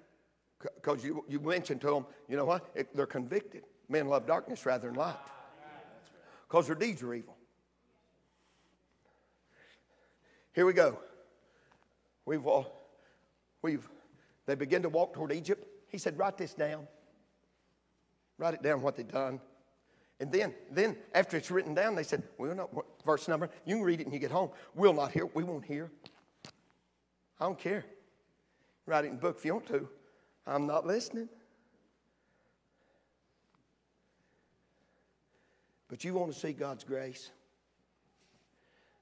because 0.77 1.05
you, 1.05 1.25
you 1.29 1.41
mentioned 1.41 1.81
to 1.81 1.89
them, 1.89 2.07
you 2.29 2.37
know 2.37 2.45
what? 2.45 2.69
It, 2.75 2.95
they're 2.95 3.07
convicted. 3.07 3.65
Men 3.89 4.07
love 4.07 4.27
darkness 4.27 4.65
rather 4.67 4.87
than 4.87 4.97
light 4.97 5.17
because 6.47 6.67
their 6.67 6.77
deeds 6.77 7.03
are 7.03 7.13
evil. 7.13 7.37
Here 10.53 10.67
we 10.67 10.73
go. 10.73 10.99
We've, 12.25 12.47
all, 12.47 12.89
we've, 13.63 13.89
they 14.51 14.57
begin 14.57 14.83
to 14.83 14.89
walk 14.89 15.15
toward 15.15 15.33
Egypt. 15.33 15.65
He 15.89 15.99
said, 15.99 16.19
Write 16.19 16.37
this 16.37 16.55
down. 16.55 16.89
Write 18.37 18.55
it 18.55 18.63
down 18.63 18.83
what 18.83 18.97
they've 18.97 19.07
done. 19.07 19.41
And 20.19 20.31
then, 20.31 20.55
then 20.71 20.97
after 21.15 21.37
it's 21.37 21.51
written 21.51 21.75
down, 21.75 21.95
they 21.95 22.03
said, 22.03 22.23
"We'll 22.37 22.55
not." 22.55 22.71
Verse 23.07 23.27
number. 23.27 23.49
You 23.65 23.77
can 23.77 23.85
read 23.85 24.01
it 24.01 24.07
when 24.07 24.13
you 24.13 24.21
get 24.21 24.31
home. 24.31 24.51
We'll 24.75 24.93
not 24.93 25.13
hear. 25.13 25.25
We 25.27 25.45
won't 25.45 25.65
hear. 25.65 25.91
I 27.39 27.47
don't 27.47 27.59
care. 27.59 27.87
Write 28.85 29.07
it 29.07 29.09
in 29.09 29.15
the 29.15 29.21
book 29.21 29.37
if 29.39 29.45
you 29.47 29.55
want 29.55 29.67
to. 29.69 29.89
I'm 30.47 30.67
not 30.67 30.87
listening. 30.87 31.29
But 35.89 36.05
you 36.05 36.13
want 36.13 36.33
to 36.33 36.39
see 36.39 36.53
God's 36.53 36.85
grace? 36.85 37.31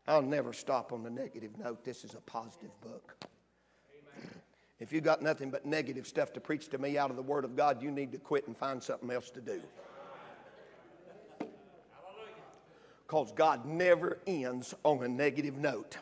I'll 0.06 0.22
never 0.22 0.52
stop 0.52 0.92
on 0.92 1.02
the 1.02 1.10
negative 1.10 1.58
note. 1.58 1.84
This 1.84 2.04
is 2.04 2.14
a 2.14 2.20
positive 2.20 2.70
book. 2.80 3.16
If 4.80 4.92
you 4.92 5.00
got 5.00 5.22
nothing 5.22 5.50
but 5.50 5.66
negative 5.66 6.06
stuff 6.06 6.32
to 6.34 6.40
preach 6.40 6.68
to 6.68 6.78
me 6.78 6.96
out 6.96 7.10
of 7.10 7.16
the 7.16 7.22
Word 7.22 7.44
of 7.44 7.56
God, 7.56 7.82
you 7.82 7.90
need 7.90 8.12
to 8.12 8.18
quit 8.18 8.46
and 8.46 8.56
find 8.56 8.82
something 8.82 9.10
else 9.10 9.30
to 9.30 9.40
do. 9.40 9.60
Because 13.06 13.32
God 13.32 13.64
never 13.64 14.18
ends 14.26 14.74
on 14.84 15.02
a 15.02 15.08
negative 15.08 15.56
note. 15.56 15.96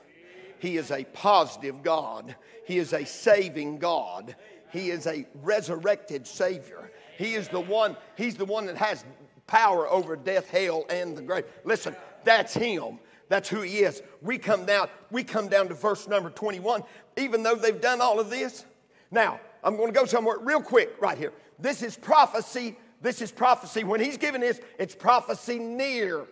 He 0.59 0.77
is 0.77 0.91
a 0.91 1.05
positive 1.05 1.83
God, 1.83 2.35
He 2.67 2.79
is 2.79 2.93
a 2.93 3.05
saving 3.05 3.79
God, 3.79 4.35
He 4.73 4.91
is 4.91 5.07
a 5.07 5.27
resurrected 5.43 6.27
Savior. 6.27 6.91
He 7.17 7.35
is 7.35 7.49
the 7.49 7.61
one, 7.61 7.97
He's 8.17 8.35
the 8.35 8.45
one 8.45 8.67
that 8.67 8.77
has 8.77 9.05
power 9.47 9.89
over 9.89 10.17
death, 10.17 10.51
hell, 10.51 10.85
and 10.91 11.17
the 11.17 11.23
grave. 11.23 11.45
Listen, 11.65 11.97
that's 12.25 12.53
Him. 12.53 12.99
That's 13.29 13.49
who 13.49 13.63
He 13.63 13.79
is. 13.79 14.03
We 14.23 14.39
come 14.39 14.67
down, 14.67 14.89
we 15.11 15.25
come 15.25 15.49
down 15.49 15.69
to 15.69 15.75
verse 15.75 16.07
number 16.07 16.31
21. 16.31 16.83
Even 17.17 17.43
though 17.43 17.55
they've 17.55 17.81
done 17.81 18.01
all 18.01 18.21
of 18.21 18.31
this, 18.31 18.65
now 19.11 19.41
I'm 19.65 19.77
going 19.77 19.93
to 19.93 19.99
go 19.99 20.07
somewhere 20.07 20.39
real 20.39 20.63
quick 20.63 20.95
right 21.01 21.19
here. 21.19 21.33
This 21.59 21.83
is 21.83 21.97
prophecy. 21.97 22.77
This 23.03 23.21
is 23.21 23.31
prophecy. 23.31 23.85
When 23.85 24.01
He's 24.01 24.17
giving 24.17 24.41
this, 24.41 24.61
it's 24.79 24.95
prophecy 24.95 25.59
near 25.59 26.27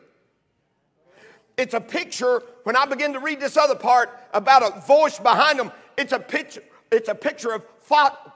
it's 1.56 1.74
a 1.74 1.80
picture, 1.80 2.42
when 2.64 2.76
I 2.76 2.84
begin 2.86 3.12
to 3.12 3.20
read 3.20 3.40
this 3.40 3.56
other 3.56 3.76
part 3.76 4.10
about 4.32 4.62
a 4.62 4.80
voice 4.80 5.18
behind 5.18 5.58
them, 5.58 5.70
it's 5.96 6.12
a 6.12 6.18
picture, 6.18 6.62
it's 6.90 7.08
a 7.08 7.14
picture 7.14 7.52
of 7.52 7.62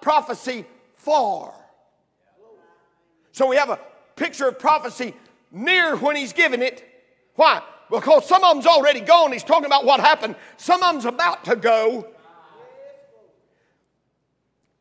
prophecy 0.01 0.65
far. 0.95 1.53
So 3.33 3.49
we 3.49 3.57
have 3.57 3.71
a 3.71 3.79
picture 4.17 4.49
of 4.49 4.59
prophecy 4.59 5.15
near 5.51 5.97
when 5.97 6.17
he's 6.17 6.33
giving 6.33 6.63
it. 6.63 6.85
Why? 7.35 7.63
Because 7.91 8.27
some 8.27 8.45
of 8.45 8.55
them's 8.55 8.67
already 8.67 9.01
gone. 9.01 9.33
He's 9.33 9.45
talking 9.45 9.67
about 9.67 9.85
what 9.85 10.01
happened. 10.01 10.37
Some 10.57 10.83
of 10.83 10.93
them's 10.93 11.05
about 11.05 11.45
to 11.47 11.57
go. 11.57 12.09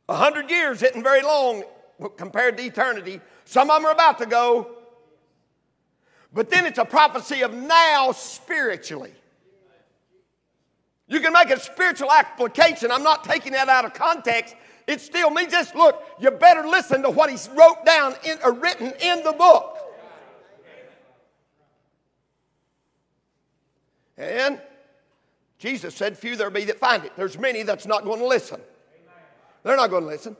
A 0.09 0.15
hundred 0.15 0.49
years 0.49 0.81
isn't 0.83 1.03
very 1.03 1.21
long 1.21 1.63
compared 2.17 2.57
to 2.57 2.63
eternity. 2.63 3.21
Some 3.45 3.69
of 3.69 3.77
them 3.77 3.85
are 3.85 3.93
about 3.93 4.17
to 4.19 4.25
go. 4.25 4.71
But 6.33 6.49
then 6.49 6.65
it's 6.65 6.77
a 6.77 6.85
prophecy 6.85 7.41
of 7.41 7.53
now 7.53 8.11
spiritually. 8.11 9.13
You 11.07 11.21
can 11.21 11.31
make 11.31 11.49
a 11.49 11.59
spiritual 11.59 12.11
application. 12.11 12.91
I'm 12.91 13.03
not 13.03 13.23
taking 13.23 13.53
that 13.53 13.69
out 13.69 13.85
of 13.85 13.93
context. 13.93 14.55
It's 14.87 15.03
still 15.03 15.29
me. 15.29 15.47
Just 15.47 15.75
look, 15.75 16.03
you 16.19 16.29
better 16.31 16.67
listen 16.67 17.01
to 17.03 17.09
what 17.09 17.29
he's 17.29 17.49
wrote 17.49 17.85
down 17.85 18.15
in, 18.23 18.37
or 18.43 18.51
written 18.53 18.93
in 19.01 19.23
the 19.23 19.31
book. 19.31 19.77
And 24.17 24.59
Jesus 25.59 25.95
said, 25.95 26.17
Few 26.17 26.35
there 26.35 26.49
be 26.49 26.65
that 26.65 26.79
find 26.79 27.05
it. 27.05 27.13
There's 27.15 27.37
many 27.37 27.63
that's 27.63 27.85
not 27.85 28.03
going 28.03 28.19
to 28.19 28.27
listen. 28.27 28.61
They're 29.63 29.75
not 29.75 29.89
going 29.89 30.03
to 30.03 30.09
listen. 30.09 30.35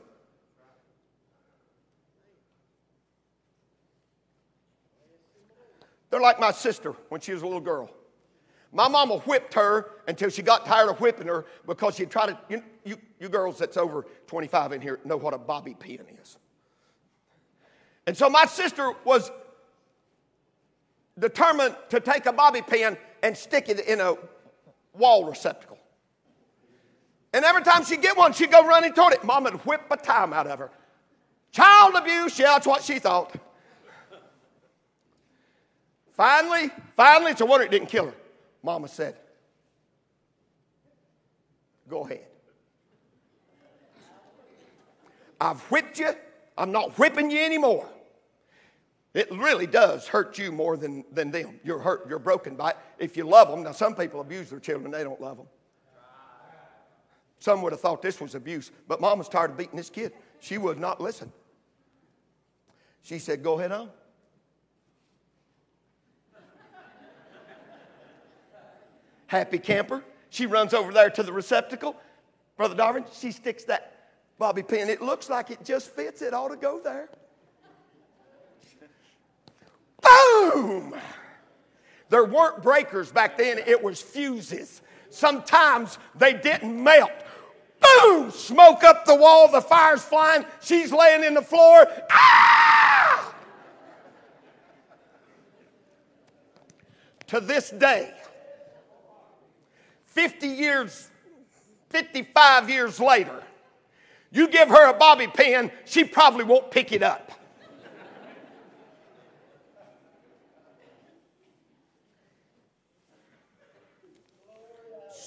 They're 6.10 6.20
like 6.20 6.40
my 6.40 6.52
sister 6.52 6.94
when 7.10 7.20
she 7.20 7.32
was 7.32 7.42
a 7.42 7.46
little 7.46 7.60
girl. 7.60 7.90
My 8.72 8.88
mama 8.88 9.18
whipped 9.18 9.54
her 9.54 9.90
until 10.06 10.30
she 10.30 10.42
got 10.42 10.66
tired 10.66 10.90
of 10.90 11.00
whipping 11.00 11.26
her 11.26 11.46
because 11.66 11.96
she 11.96 12.06
tried 12.06 12.28
to. 12.28 12.38
You, 12.48 12.62
you, 12.84 12.96
you 13.18 13.28
girls 13.28 13.58
that's 13.58 13.76
over 13.76 14.06
25 14.26 14.72
in 14.72 14.80
here 14.80 15.00
know 15.04 15.16
what 15.16 15.34
a 15.34 15.38
bobby 15.38 15.74
pin 15.78 16.00
is. 16.22 16.38
And 18.06 18.16
so 18.16 18.30
my 18.30 18.46
sister 18.46 18.92
was 19.04 19.30
determined 21.18 21.76
to 21.90 22.00
take 22.00 22.26
a 22.26 22.32
bobby 22.32 22.62
pin 22.62 22.96
and 23.22 23.36
stick 23.36 23.68
it 23.68 23.80
in 23.80 24.00
a 24.00 24.14
wall 24.94 25.24
receptacle. 25.24 25.78
And 27.32 27.44
every 27.44 27.62
time 27.62 27.84
she'd 27.84 28.02
get 28.02 28.16
one, 28.16 28.32
she'd 28.32 28.50
go 28.50 28.66
running 28.66 28.92
toward 28.92 29.12
it. 29.12 29.22
Mom 29.24 29.44
would 29.44 29.54
whip 29.66 29.82
a 29.90 29.96
time 29.96 30.32
out 30.32 30.46
of 30.46 30.58
her. 30.58 30.70
Child 31.52 31.94
abuse, 31.96 32.38
yeah, 32.38 32.46
that's 32.48 32.66
what 32.66 32.82
she 32.82 32.98
thought. 32.98 33.34
Finally, 36.12 36.70
finally, 36.96 37.30
it's 37.30 37.40
a 37.40 37.46
wonder 37.46 37.64
it 37.64 37.70
didn't 37.70 37.88
kill 37.88 38.06
her. 38.06 38.14
Mama 38.62 38.88
said, 38.88 39.16
Go 41.88 42.04
ahead. 42.04 42.26
I've 45.40 45.60
whipped 45.70 45.98
you. 45.98 46.10
I'm 46.56 46.72
not 46.72 46.98
whipping 46.98 47.30
you 47.30 47.38
anymore. 47.38 47.88
It 49.18 49.32
really 49.32 49.66
does 49.66 50.06
hurt 50.06 50.38
you 50.38 50.52
more 50.52 50.76
than, 50.76 51.04
than 51.10 51.32
them. 51.32 51.58
You're 51.64 51.80
hurt, 51.80 52.06
you're 52.08 52.20
broken 52.20 52.54
by 52.54 52.70
it. 52.70 52.76
If 53.00 53.16
you 53.16 53.24
love 53.24 53.50
them, 53.50 53.64
now 53.64 53.72
some 53.72 53.96
people 53.96 54.20
abuse 54.20 54.48
their 54.48 54.60
children, 54.60 54.92
they 54.92 55.02
don't 55.02 55.20
love 55.20 55.38
them. 55.38 55.48
Some 57.40 57.60
would 57.62 57.72
have 57.72 57.80
thought 57.80 58.00
this 58.00 58.20
was 58.20 58.36
abuse, 58.36 58.70
but 58.86 59.00
mom 59.00 59.18
was 59.18 59.28
tired 59.28 59.50
of 59.50 59.56
beating 59.56 59.76
this 59.76 59.90
kid. 59.90 60.12
She 60.38 60.56
would 60.56 60.78
not 60.78 61.00
listen. 61.00 61.32
She 63.02 63.18
said, 63.18 63.42
Go 63.42 63.58
ahead 63.58 63.72
on. 63.72 63.90
Happy 69.26 69.58
camper. 69.58 70.04
She 70.30 70.46
runs 70.46 70.72
over 70.72 70.92
there 70.92 71.10
to 71.10 71.24
the 71.24 71.32
receptacle. 71.32 71.96
Brother 72.56 72.76
Darvin, 72.76 73.04
she 73.12 73.32
sticks 73.32 73.64
that 73.64 74.12
bobby 74.38 74.62
pin. 74.62 74.88
It 74.88 75.02
looks 75.02 75.28
like 75.28 75.50
it 75.50 75.64
just 75.64 75.90
fits. 75.90 76.22
It 76.22 76.34
ought 76.34 76.50
to 76.50 76.56
go 76.56 76.78
there. 76.78 77.08
Boom! 80.08 80.94
There 82.08 82.24
weren't 82.24 82.62
breakers 82.62 83.12
back 83.12 83.36
then, 83.36 83.58
it 83.58 83.82
was 83.82 84.00
fuses. 84.00 84.82
Sometimes 85.10 85.98
they 86.14 86.32
didn't 86.32 86.82
melt. 86.82 87.12
Boom! 87.80 88.30
Smoke 88.30 88.84
up 88.84 89.04
the 89.04 89.14
wall, 89.14 89.50
the 89.50 89.60
fire's 89.60 90.02
flying, 90.02 90.44
she's 90.60 90.92
laying 90.92 91.24
in 91.24 91.34
the 91.34 91.42
floor. 91.42 91.86
Ah! 92.10 93.34
To 97.28 97.40
this 97.40 97.70
day, 97.70 98.12
50 100.06 100.48
years, 100.48 101.10
55 101.90 102.70
years 102.70 102.98
later, 102.98 103.42
you 104.30 104.48
give 104.48 104.68
her 104.68 104.90
a 104.90 104.94
bobby 104.94 105.26
pin, 105.26 105.70
she 105.84 106.04
probably 106.04 106.44
won't 106.44 106.70
pick 106.70 106.92
it 106.92 107.02
up. 107.02 107.37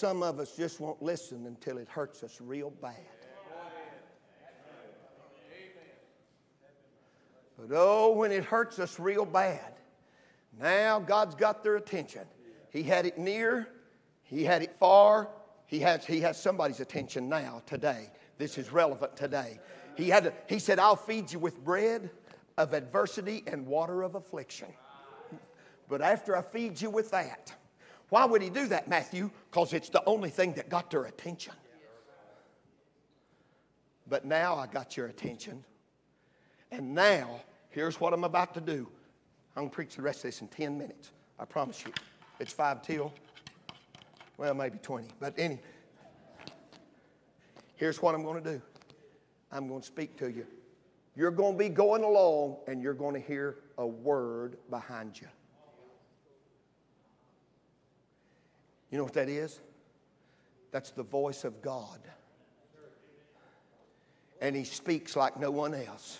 Some 0.01 0.23
of 0.23 0.39
us 0.39 0.55
just 0.57 0.79
won't 0.79 0.99
listen 0.99 1.45
until 1.45 1.77
it 1.77 1.87
hurts 1.87 2.23
us 2.23 2.41
real 2.41 2.71
bad. 2.71 2.95
But 7.55 7.67
oh, 7.71 8.11
when 8.13 8.31
it 8.31 8.43
hurts 8.43 8.79
us 8.79 8.99
real 8.99 9.25
bad, 9.25 9.75
now 10.59 10.99
God's 10.99 11.35
got 11.35 11.61
their 11.61 11.75
attention. 11.75 12.23
He 12.71 12.81
had 12.81 13.05
it 13.05 13.19
near, 13.19 13.67
He 14.23 14.43
had 14.43 14.63
it 14.63 14.75
far, 14.79 15.29
He 15.67 15.77
has, 15.81 16.03
he 16.03 16.19
has 16.21 16.41
somebody's 16.41 16.79
attention 16.79 17.29
now, 17.29 17.61
today. 17.67 18.09
This 18.39 18.57
is 18.57 18.71
relevant 18.71 19.15
today. 19.15 19.59
He, 19.95 20.09
had 20.09 20.33
he 20.49 20.57
said, 20.57 20.79
I'll 20.79 20.95
feed 20.95 21.31
you 21.31 21.37
with 21.37 21.63
bread 21.63 22.09
of 22.57 22.73
adversity 22.73 23.43
and 23.45 23.67
water 23.67 24.01
of 24.01 24.15
affliction. 24.15 24.69
But 25.87 26.01
after 26.01 26.35
I 26.35 26.41
feed 26.41 26.81
you 26.81 26.89
with 26.89 27.11
that, 27.11 27.53
why 28.11 28.25
would 28.25 28.41
he 28.41 28.49
do 28.49 28.67
that, 28.67 28.89
Matthew? 28.89 29.31
Because 29.49 29.71
it's 29.71 29.87
the 29.87 30.03
only 30.03 30.29
thing 30.29 30.51
that 30.55 30.67
got 30.67 30.91
their 30.91 31.05
attention. 31.05 31.53
But 34.05 34.25
now 34.25 34.57
I 34.57 34.67
got 34.67 34.97
your 34.97 35.07
attention. 35.07 35.63
And 36.73 36.93
now, 36.93 37.39
here's 37.69 38.01
what 38.01 38.11
I'm 38.11 38.25
about 38.25 38.53
to 38.55 38.59
do. 38.59 38.85
I'm 39.55 39.61
going 39.61 39.69
to 39.69 39.73
preach 39.73 39.95
the 39.95 40.01
rest 40.01 40.19
of 40.19 40.23
this 40.23 40.41
in 40.41 40.49
10 40.49 40.77
minutes. 40.77 41.11
I 41.39 41.45
promise 41.45 41.85
you. 41.85 41.93
It's 42.41 42.51
five 42.51 42.81
till, 42.81 43.13
well, 44.37 44.55
maybe 44.55 44.77
20. 44.79 45.07
But 45.21 45.33
any, 45.37 45.59
here's 47.77 48.01
what 48.01 48.13
I'm 48.13 48.23
going 48.23 48.43
to 48.43 48.51
do 48.57 48.61
I'm 49.53 49.69
going 49.69 49.79
to 49.79 49.87
speak 49.87 50.17
to 50.17 50.29
you. 50.29 50.45
You're 51.15 51.31
going 51.31 51.53
to 51.53 51.57
be 51.57 51.69
going 51.69 52.03
along 52.03 52.57
and 52.67 52.83
you're 52.83 52.93
going 52.93 53.13
to 53.13 53.25
hear 53.25 53.59
a 53.77 53.87
word 53.87 54.57
behind 54.69 55.21
you. 55.21 55.27
You 58.91 58.97
know 58.97 59.05
what 59.05 59.13
that 59.13 59.29
is? 59.29 59.59
That's 60.71 60.91
the 60.91 61.03
voice 61.03 61.43
of 61.43 61.61
God. 61.61 61.99
And 64.41 64.55
He 64.55 64.63
speaks 64.63 65.15
like 65.15 65.39
no 65.39 65.49
one 65.49 65.73
else. 65.73 66.19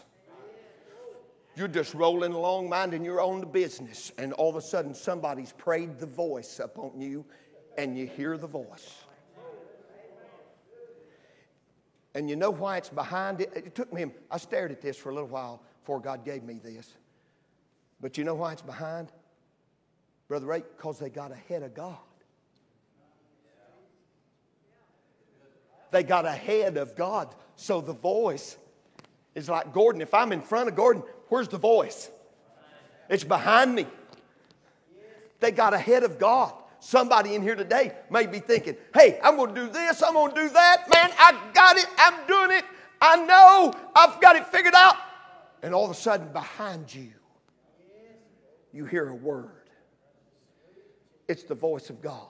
You're 1.56 1.68
just 1.68 1.94
rolling 1.94 2.32
along, 2.32 2.70
minding 2.70 3.04
your 3.04 3.20
own 3.20 3.42
business, 3.52 4.12
and 4.18 4.32
all 4.34 4.50
of 4.50 4.56
a 4.56 4.62
sudden 4.62 4.94
somebody's 4.94 5.52
prayed 5.52 6.00
the 6.00 6.06
voice 6.06 6.60
upon 6.60 7.02
you, 7.02 7.26
and 7.78 7.98
you 7.98 8.08
hear 8.08 8.38
the 8.38 8.48
voice. 8.48 9.04
And 12.14 12.30
you 12.30 12.36
know 12.36 12.52
why 12.52 12.78
it's 12.78 12.90
behind 12.90 13.42
it? 13.42 13.52
It 13.56 13.76
took 13.76 13.92
me, 13.92 14.06
I 14.30 14.38
stared 14.38 14.72
at 14.72 14.82
this 14.82 14.98
for 14.98 15.10
a 15.10 15.14
little 15.14 15.30
while 15.30 15.62
before 15.82 16.00
God 16.00 16.26
gave 16.26 16.44
me 16.44 16.60
this. 16.62 16.94
But 18.00 18.18
you 18.18 18.24
know 18.24 18.36
why 18.36 18.54
it's 18.54 18.62
behind? 18.62 19.12
Brother 20.28 20.46
Ray, 20.46 20.64
because 20.78 21.00
they 21.00 21.10
got 21.10 21.32
ahead 21.32 21.64
of 21.64 21.74
God. 21.74 21.98
They 25.92 26.04
got 26.04 26.26
ahead 26.26 26.78
of 26.78 26.96
God. 26.96 27.34
So 27.56 27.82
the 27.82 27.94
voice 27.94 28.58
is 29.36 29.50
like 29.50 29.74
Gordon. 29.74 30.02
If 30.02 30.14
I'm 30.14 30.32
in 30.32 30.42
front 30.42 30.70
of 30.70 30.76
Gordon, 30.76 31.04
where's 31.28 31.48
the 31.48 31.58
voice? 31.58 32.10
It's 33.10 33.24
behind 33.24 33.76
me. 33.76 33.86
They 35.42 35.52
got 35.52 35.74
ahead 35.74 36.04
of 36.04 36.18
God. 36.18 36.54
Somebody 36.80 37.36
in 37.36 37.44
here 37.44 37.56
today 37.56 37.94
may 38.10 38.26
be 38.26 38.40
thinking, 38.40 38.76
hey, 38.94 39.20
I'm 39.24 39.36
going 39.36 39.54
to 39.54 39.62
do 39.68 39.70
this, 39.70 40.02
I'm 40.02 40.14
going 40.14 40.34
to 40.34 40.42
do 40.42 40.50
that. 40.50 40.90
Man, 40.92 41.12
I 41.20 41.40
got 41.54 41.78
it, 41.78 41.86
I'm 41.98 42.26
doing 42.26 42.58
it. 42.58 42.66
I 43.00 43.24
know 43.26 43.74
I've 43.96 44.20
got 44.22 44.36
it 44.36 44.48
figured 44.48 44.74
out. 44.76 44.96
And 45.62 45.76
all 45.76 45.86
of 45.86 45.92
a 45.92 45.96
sudden, 45.96 46.32
behind 46.32 46.94
you, 46.94 47.12
you 48.74 48.86
hear 48.86 49.10
a 49.10 49.16
word. 49.16 49.70
It's 51.28 51.44
the 51.44 51.56
voice 51.56 51.90
of 51.90 52.02
God. 52.02 52.28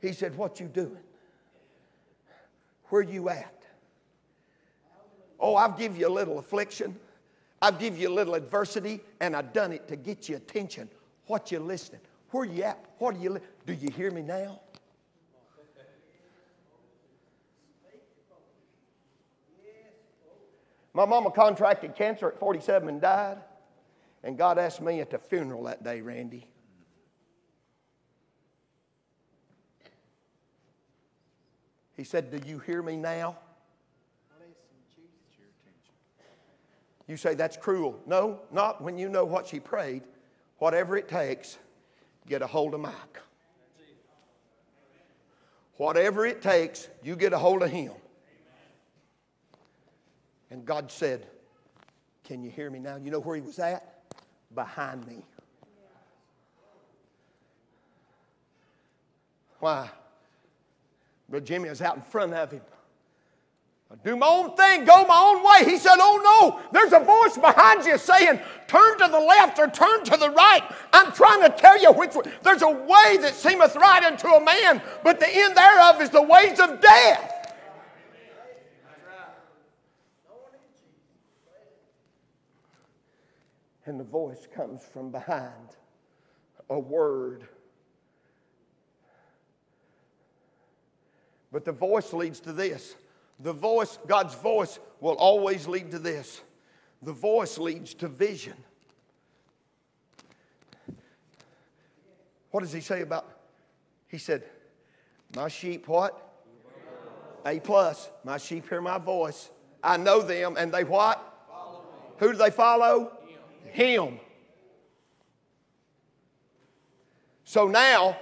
He 0.00 0.12
said, 0.12 0.36
What 0.36 0.60
you 0.60 0.66
doing? 0.66 0.98
Where 2.92 3.00
you 3.00 3.30
at? 3.30 3.64
Oh, 5.40 5.56
I've 5.56 5.78
give 5.78 5.96
you 5.96 6.06
a 6.06 6.12
little 6.12 6.38
affliction. 6.38 6.94
I've 7.62 7.78
give 7.78 7.96
you 7.96 8.06
a 8.10 8.12
little 8.12 8.34
adversity, 8.34 9.00
and 9.18 9.34
I've 9.34 9.54
done 9.54 9.72
it 9.72 9.88
to 9.88 9.96
get 9.96 10.28
your 10.28 10.36
attention. 10.36 10.90
What 11.26 11.50
you 11.50 11.58
listening? 11.60 12.02
Where 12.32 12.44
you 12.44 12.64
at? 12.64 12.84
What 12.98 13.14
are 13.14 13.18
you? 13.18 13.30
Li- 13.30 13.40
Do 13.64 13.72
you 13.72 13.88
hear 13.90 14.10
me 14.10 14.20
now? 14.20 14.60
My 20.92 21.06
mama 21.06 21.30
contracted 21.30 21.94
cancer 21.96 22.28
at 22.28 22.38
47 22.38 22.90
and 22.90 23.00
died. 23.00 23.38
And 24.22 24.36
God 24.36 24.58
asked 24.58 24.82
me 24.82 25.00
at 25.00 25.08
the 25.08 25.18
funeral 25.18 25.62
that 25.62 25.82
day, 25.82 26.02
Randy, 26.02 26.46
He 32.02 32.04
said, 32.04 32.32
Do 32.32 32.40
you 32.48 32.58
hear 32.58 32.82
me 32.82 32.96
now? 32.96 33.36
You 37.06 37.16
say 37.16 37.34
that's 37.34 37.56
cruel. 37.56 37.96
No, 38.06 38.40
not 38.50 38.82
when 38.82 38.98
you 38.98 39.08
know 39.08 39.24
what 39.24 39.46
she 39.46 39.60
prayed. 39.60 40.02
Whatever 40.58 40.96
it 40.96 41.08
takes, 41.08 41.58
get 42.26 42.42
a 42.42 42.46
hold 42.48 42.74
of 42.74 42.80
Mike. 42.80 43.20
Whatever 45.76 46.26
it 46.26 46.42
takes, 46.42 46.88
you 47.04 47.14
get 47.14 47.32
a 47.32 47.38
hold 47.38 47.62
of 47.62 47.70
him. 47.70 47.92
And 50.50 50.64
God 50.64 50.90
said, 50.90 51.24
Can 52.24 52.42
you 52.42 52.50
hear 52.50 52.68
me 52.68 52.80
now? 52.80 52.96
You 52.96 53.12
know 53.12 53.20
where 53.20 53.36
he 53.36 53.42
was 53.42 53.60
at? 53.60 54.02
Behind 54.52 55.06
me. 55.06 55.24
Why? 59.60 59.88
But 61.32 61.46
Jimmy 61.46 61.70
was 61.70 61.80
out 61.80 61.96
in 61.96 62.02
front 62.02 62.34
of 62.34 62.52
him. 62.52 62.60
I 63.90 63.94
do 64.04 64.16
my 64.16 64.26
own 64.26 64.54
thing, 64.54 64.84
go 64.84 65.04
my 65.06 65.18
own 65.18 65.42
way. 65.42 65.70
He 65.70 65.78
said, 65.78 65.96
Oh 65.98 66.20
no, 66.22 66.60
there's 66.72 66.92
a 66.92 67.00
voice 67.00 67.38
behind 67.38 67.86
you 67.86 67.96
saying, 67.96 68.38
Turn 68.68 68.98
to 68.98 69.08
the 69.10 69.18
left 69.18 69.58
or 69.58 69.66
turn 69.68 70.04
to 70.04 70.16
the 70.18 70.30
right. 70.30 70.62
I'm 70.92 71.10
trying 71.12 71.40
to 71.42 71.48
tell 71.48 71.80
you 71.80 71.90
which 71.92 72.14
way. 72.14 72.24
There's 72.42 72.60
a 72.60 72.70
way 72.70 73.16
that 73.22 73.32
seemeth 73.34 73.76
right 73.76 74.04
unto 74.04 74.28
a 74.28 74.44
man, 74.44 74.82
but 75.02 75.20
the 75.20 75.28
end 75.28 75.56
thereof 75.56 76.02
is 76.02 76.10
the 76.10 76.22
ways 76.22 76.60
of 76.60 76.80
death. 76.82 77.30
And 83.86 83.98
the 83.98 84.04
voice 84.04 84.46
comes 84.54 84.84
from 84.84 85.10
behind 85.10 85.76
a 86.68 86.78
word. 86.78 87.48
But 91.52 91.66
the 91.66 91.72
voice 91.72 92.12
leads 92.12 92.40
to 92.40 92.52
this 92.52 92.96
the 93.38 93.52
voice, 93.52 93.98
God's 94.06 94.34
voice, 94.34 94.78
will 95.00 95.14
always 95.14 95.66
lead 95.66 95.90
to 95.90 95.98
this. 95.98 96.40
The 97.02 97.12
voice 97.12 97.58
leads 97.58 97.94
to 97.94 98.08
vision. 98.08 98.54
What 102.52 102.60
does 102.60 102.72
he 102.72 102.80
say 102.80 103.00
about? 103.00 103.26
He 104.08 104.18
said, 104.18 104.44
My 105.34 105.48
sheep, 105.48 105.88
what? 105.88 106.16
A 107.44 107.58
plus. 107.58 108.08
My 108.22 108.38
sheep 108.38 108.68
hear 108.68 108.80
my 108.80 108.98
voice. 108.98 109.50
I 109.82 109.96
know 109.96 110.22
them, 110.22 110.56
and 110.56 110.72
they 110.72 110.84
what? 110.84 111.28
Who 112.18 112.30
do 112.30 112.38
they 112.38 112.50
follow? 112.50 113.12
Him. 113.64 114.04
Him. 114.04 114.20
So 117.44 117.66
now, 117.66 118.16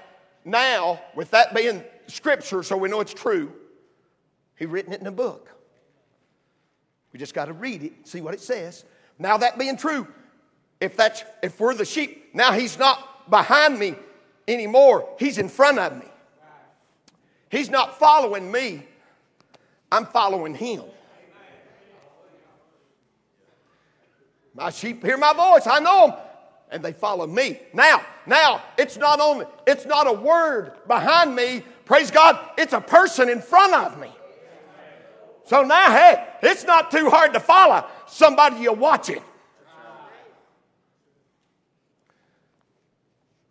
now, 0.44 1.00
with 1.14 1.30
that 1.32 1.54
being 1.54 1.84
scripture, 2.10 2.62
so 2.62 2.76
we 2.76 2.88
know 2.88 3.00
it's 3.00 3.14
true, 3.14 3.52
he 4.56 4.66
written 4.66 4.92
it 4.92 5.00
in 5.00 5.06
a 5.06 5.12
book. 5.12 5.50
We 7.12 7.18
just 7.18 7.34
got 7.34 7.46
to 7.46 7.52
read 7.52 7.82
it, 7.82 7.92
see 8.06 8.20
what 8.20 8.34
it 8.34 8.40
says. 8.40 8.84
Now 9.18 9.38
that 9.38 9.58
being 9.58 9.76
true, 9.76 10.06
if 10.80 10.96
that's 10.96 11.24
if 11.42 11.58
we're 11.60 11.74
the 11.74 11.84
sheep, 11.84 12.34
now 12.34 12.52
he's 12.52 12.78
not 12.78 13.30
behind 13.30 13.78
me 13.78 13.94
anymore. 14.46 15.08
He's 15.18 15.38
in 15.38 15.48
front 15.48 15.78
of 15.78 15.96
me. 15.96 16.06
He's 17.50 17.68
not 17.68 17.98
following 17.98 18.50
me. 18.50 18.86
I'm 19.90 20.06
following 20.06 20.54
him. 20.54 20.84
My 24.54 24.70
sheep 24.70 25.04
hear 25.04 25.16
my 25.16 25.32
voice. 25.32 25.66
I 25.66 25.80
know 25.80 26.08
them. 26.08 26.16
And 26.72 26.84
they 26.84 26.92
follow 26.92 27.26
me. 27.26 27.58
Now, 27.72 28.02
now, 28.26 28.62
it's 28.78 28.96
not 28.96 29.18
only, 29.18 29.46
it's 29.66 29.86
not 29.86 30.06
a 30.06 30.12
word 30.12 30.72
behind 30.86 31.34
me. 31.34 31.64
Praise 31.90 32.12
God, 32.12 32.38
it's 32.56 32.72
a 32.72 32.80
person 32.80 33.28
in 33.28 33.42
front 33.42 33.74
of 33.74 33.98
me. 33.98 34.12
So 35.46 35.62
now, 35.62 35.90
hey, 35.90 36.24
it's 36.40 36.62
not 36.62 36.92
too 36.92 37.10
hard 37.10 37.32
to 37.32 37.40
follow 37.40 37.84
somebody 38.06 38.60
you're 38.60 38.72
watching. 38.72 39.20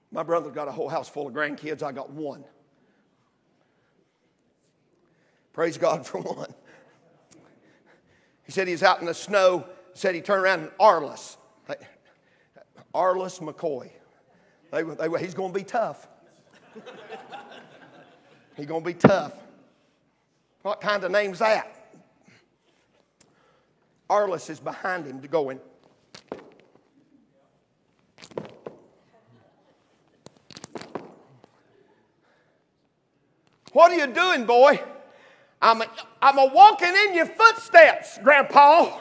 My 0.10 0.24
brother 0.24 0.50
got 0.52 0.70
a 0.70 0.72
whole 0.72 0.88
house 0.88 1.10
full 1.10 1.28
of 1.28 1.34
grandkids. 1.34 1.84
I 1.84 1.92
got 1.92 2.12
one. 2.12 2.46
Praise 5.52 5.78
God 5.78 6.08
for 6.08 6.22
one. 6.22 6.54
He 8.44 8.54
said 8.54 8.70
he's 8.70 8.84
out 8.84 9.02
in 9.02 9.06
the 9.06 9.14
snow. 9.14 9.66
Said 9.96 10.16
he 10.16 10.22
turned 10.22 10.44
around 10.46 10.62
and 10.62 10.72
Arliss, 10.80 11.36
Arliss 12.96 13.42
McCoy. 13.42 13.90
They, 14.72 14.84
they, 14.84 15.20
he's 15.20 15.34
going 15.34 15.52
to 15.52 15.60
be 15.60 15.66
tough. 15.66 16.08
he's 18.60 18.68
going 18.68 18.84
to 18.84 18.88
be 18.88 18.94
tough. 18.94 19.34
What 20.62 20.82
kind 20.82 21.04
of 21.04 21.12
name's 21.12 21.40
that? 21.40 21.76
Arliss 24.10 24.50
is 24.50 24.60
behind 24.60 25.06
him 25.06 25.20
going, 25.30 25.60
What 33.72 33.92
are 33.92 33.96
you 33.96 34.08
doing, 34.08 34.46
boy? 34.46 34.82
I'm 35.62 35.82
a, 35.82 35.86
I'm 36.22 36.38
a 36.38 36.46
walking 36.54 36.94
in 37.08 37.14
your 37.14 37.28
footsteps, 37.28 38.18
Grandpa. 38.24 39.00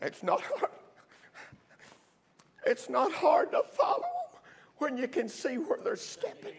It's 0.00 0.22
not 0.22 0.40
hard. 0.40 0.70
It's 2.66 2.88
not 2.88 3.12
hard 3.12 3.52
to 3.52 3.62
follow 3.62 4.00
them 4.00 4.40
when 4.78 4.96
you 4.96 5.08
can 5.08 5.28
see 5.28 5.56
where 5.56 5.78
they're 5.82 5.96
stepping. 5.96 6.54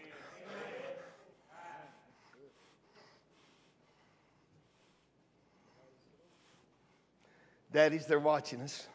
Daddies, 7.72 8.06
they're 8.06 8.20
watching 8.20 8.60
us. 8.60 8.86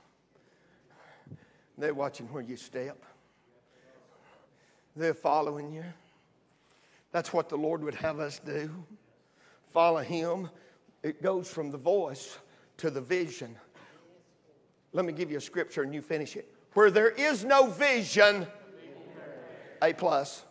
They're 1.77 1.93
watching 1.93 2.27
where 2.27 2.43
you 2.43 2.55
step. 2.55 3.03
They're 4.95 5.13
following 5.13 5.71
you. 5.71 5.83
That's 7.11 7.33
what 7.33 7.49
the 7.49 7.57
Lord 7.57 7.83
would 7.83 7.95
have 7.95 8.19
us 8.19 8.39
do. 8.39 8.69
Follow 9.69 10.01
Him. 10.01 10.49
It 11.03 11.21
goes 11.21 11.49
from 11.49 11.71
the 11.71 11.77
voice 11.77 12.37
to 12.77 12.89
the 12.89 13.01
vision. 13.01 13.55
Let 14.93 15.05
me 15.05 15.13
give 15.13 15.31
you 15.31 15.37
a 15.37 15.41
scripture 15.41 15.83
and 15.83 15.93
you 15.93 16.01
finish 16.01 16.35
it. 16.35 16.56
Where 16.77 16.91
there 16.91 17.09
is 17.09 17.43
no 17.43 17.65
vision, 17.65 18.45
A 19.81 19.93
plus. 19.93 20.43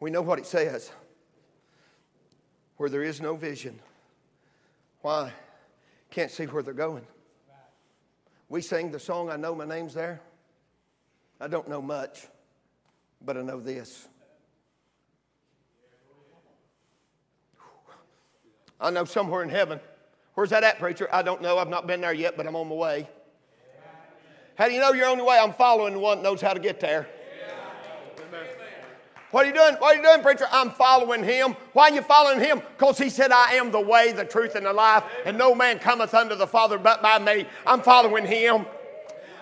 We 0.00 0.10
know 0.10 0.20
what 0.20 0.40
it 0.40 0.46
says. 0.46 0.90
Where 2.76 2.88
there 2.88 3.04
is 3.04 3.20
no 3.20 3.36
vision. 3.36 3.78
Why? 5.02 5.32
can't 6.10 6.32
see 6.32 6.44
where 6.46 6.64
they're 6.64 6.74
going. 6.74 7.06
We 8.48 8.62
sing 8.62 8.90
the 8.90 8.98
song, 8.98 9.30
I 9.30 9.36
know 9.36 9.54
my 9.54 9.64
name's 9.64 9.94
there. 9.94 10.20
I 11.40 11.46
don't 11.46 11.68
know 11.68 11.80
much, 11.80 12.26
but 13.24 13.36
I 13.36 13.42
know 13.42 13.60
this. 13.60 14.08
I 18.80 18.90
know 18.90 19.04
somewhere 19.04 19.44
in 19.44 19.50
heaven. 19.50 19.78
Where's 20.34 20.50
that 20.50 20.64
at, 20.64 20.80
preacher? 20.80 21.08
I 21.12 21.22
don't 21.22 21.40
know. 21.40 21.58
I've 21.58 21.68
not 21.68 21.86
been 21.86 22.00
there 22.00 22.12
yet, 22.12 22.36
but 22.36 22.48
I'm 22.48 22.56
on 22.56 22.68
my 22.68 22.74
way. 22.74 23.08
How 24.56 24.68
do 24.68 24.74
you 24.74 24.80
know 24.80 24.92
you're 24.92 25.08
on 25.08 25.18
your 25.18 25.26
way? 25.26 25.38
I'm 25.38 25.52
following 25.52 25.94
the 25.94 26.00
one 26.00 26.18
that 26.18 26.22
knows 26.24 26.40
how 26.40 26.52
to 26.52 26.60
get 26.60 26.80
there. 26.80 27.08
What 29.30 29.44
are 29.44 29.48
you 29.48 29.54
doing? 29.54 29.74
What 29.74 29.94
are 29.94 29.96
you 29.96 30.02
doing, 30.02 30.22
preacher? 30.22 30.46
I'm 30.50 30.70
following 30.70 31.22
him. 31.22 31.56
Why 31.72 31.90
are 31.90 31.94
you 31.94 32.00
following 32.00 32.40
him? 32.40 32.62
Because 32.76 32.96
he 32.96 33.10
said, 33.10 33.32
I 33.32 33.54
am 33.54 33.70
the 33.70 33.80
way, 33.80 34.12
the 34.12 34.24
truth, 34.24 34.54
and 34.54 34.64
the 34.64 34.72
life, 34.72 35.04
and 35.26 35.36
no 35.36 35.54
man 35.54 35.78
cometh 35.78 36.14
unto 36.14 36.36
the 36.36 36.46
Father 36.46 36.78
but 36.78 37.02
by 37.02 37.18
me. 37.18 37.46
I'm 37.66 37.82
following 37.82 38.24
him. 38.24 38.64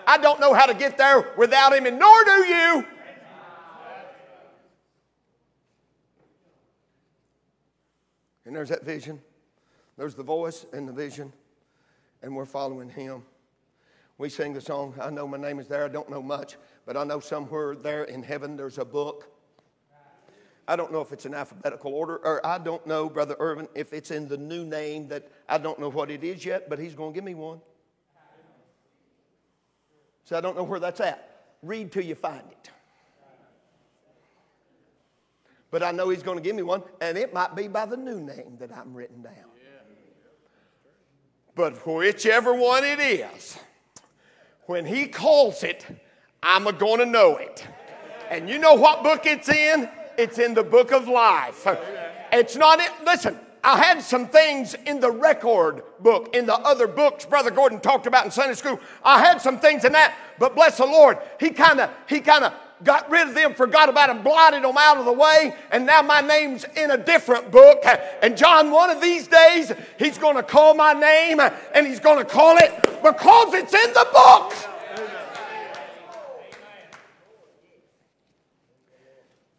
I 0.05 0.17
don't 0.17 0.39
know 0.39 0.53
how 0.53 0.65
to 0.65 0.73
get 0.73 0.97
there 0.97 1.31
without 1.37 1.73
him, 1.73 1.85
and 1.85 1.97
nor 1.97 2.23
do 2.25 2.31
you. 2.45 2.85
And 8.45 8.55
there's 8.55 8.69
that 8.69 8.83
vision. 8.83 9.21
There's 9.97 10.15
the 10.15 10.23
voice 10.23 10.65
and 10.73 10.87
the 10.89 10.93
vision, 10.93 11.31
and 12.21 12.35
we're 12.35 12.45
following 12.45 12.89
him. 12.89 13.23
We 14.17 14.29
sing 14.29 14.53
the 14.53 14.61
song, 14.61 14.93
I 15.01 15.09
know 15.09 15.27
my 15.27 15.37
name 15.37 15.59
is 15.59 15.67
there. 15.67 15.85
I 15.85 15.89
don't 15.89 16.09
know 16.09 16.21
much, 16.21 16.55
but 16.85 16.95
I 16.95 17.03
know 17.03 17.19
somewhere 17.19 17.75
there 17.75 18.05
in 18.05 18.23
heaven 18.23 18.55
there's 18.55 18.77
a 18.77 18.85
book 18.85 19.29
I 20.67 20.75
don't 20.75 20.91
know 20.91 21.01
if 21.01 21.11
it's 21.11 21.25
in 21.25 21.33
alphabetical 21.33 21.93
order, 21.93 22.17
or 22.17 22.45
I 22.45 22.57
don't 22.57 22.85
know, 22.87 23.07
Brother 23.07 23.35
Irvin, 23.39 23.67
if 23.75 23.93
it's 23.93 24.09
in 24.09 24.27
the 24.27 24.37
new 24.37 24.65
name 24.65 25.07
that 25.09 25.29
I 25.47 25.57
don't 25.59 25.79
know 25.79 25.89
what 25.89 26.09
it 26.09 26.23
is 26.23 26.43
yet, 26.43 26.69
but 26.69 26.79
he's 26.79 26.95
going 26.95 27.13
to 27.13 27.15
give 27.15 27.23
me 27.23 27.35
one. 27.35 27.61
So 30.23 30.35
I 30.35 30.41
don't 30.41 30.57
know 30.57 30.63
where 30.63 30.79
that's 30.79 30.99
at. 31.01 31.53
Read 31.61 31.91
till 31.91 32.03
you 32.03 32.15
find 32.15 32.41
it. 32.49 32.71
But 35.69 35.83
I 35.83 35.91
know 35.91 36.09
he's 36.09 36.23
going 36.23 36.37
to 36.37 36.43
give 36.43 36.55
me 36.55 36.63
one, 36.63 36.81
and 36.99 37.17
it 37.17 37.31
might 37.33 37.55
be 37.55 37.67
by 37.67 37.85
the 37.85 37.97
new 37.97 38.19
name 38.19 38.57
that 38.59 38.75
I'm 38.75 38.93
written 38.93 39.21
down. 39.21 39.33
But 41.53 41.85
whichever 41.85 42.53
one 42.53 42.83
it 42.83 42.99
is, 42.99 43.57
when 44.65 44.85
he 44.85 45.07
calls 45.07 45.63
it, 45.63 45.85
I'm 46.41 46.63
going 46.77 46.99
to 46.99 47.05
know 47.05 47.37
it. 47.37 47.67
And 48.29 48.49
you 48.49 48.57
know 48.57 48.73
what 48.73 49.03
book 49.03 49.25
it's 49.25 49.49
in? 49.49 49.89
It's 50.17 50.39
in 50.39 50.53
the 50.53 50.63
book 50.63 50.91
of 50.91 51.07
life. 51.07 51.67
It's 52.31 52.55
not, 52.55 52.79
it, 52.79 52.91
listen, 53.05 53.37
I 53.63 53.77
had 53.77 54.01
some 54.01 54.27
things 54.27 54.75
in 54.85 54.99
the 54.99 55.09
record 55.09 55.81
book, 55.99 56.35
in 56.35 56.45
the 56.45 56.53
other 56.53 56.87
books 56.87 57.25
Brother 57.25 57.49
Gordon 57.51 57.79
talked 57.79 58.05
about 58.07 58.25
in 58.25 58.31
Sunday 58.31 58.53
school. 58.53 58.79
I 59.03 59.19
had 59.19 59.41
some 59.41 59.59
things 59.59 59.85
in 59.85 59.91
that, 59.93 60.15
but 60.37 60.55
bless 60.55 60.77
the 60.77 60.85
Lord, 60.85 61.17
he 61.39 61.49
kind 61.49 61.79
of 61.79 61.89
he 62.07 62.19
kind 62.19 62.43
of 62.43 62.53
got 62.83 63.09
rid 63.09 63.27
of 63.27 63.33
them, 63.33 63.53
forgot 63.53 63.89
about 63.89 64.07
them, 64.07 64.21
blotted 64.21 64.63
them 64.63 64.75
out 64.77 64.97
of 64.97 65.05
the 65.05 65.13
way, 65.13 65.55
and 65.71 65.85
now 65.85 66.01
my 66.01 66.21
name's 66.21 66.65
in 66.75 66.91
a 66.91 66.97
different 66.97 67.51
book. 67.51 67.83
And 68.21 68.37
John, 68.37 68.71
one 68.71 68.89
of 68.89 69.01
these 69.01 69.27
days, 69.27 69.71
he's 69.97 70.17
going 70.17 70.35
to 70.35 70.43
call 70.43 70.73
my 70.73 70.93
name, 70.93 71.39
and 71.39 71.87
he's 71.87 71.99
going 71.99 72.17
to 72.17 72.25
call 72.25 72.57
it 72.57 72.71
because 73.01 73.53
it's 73.53 73.73
in 73.73 73.93
the 73.93 74.07
book. 74.11 74.53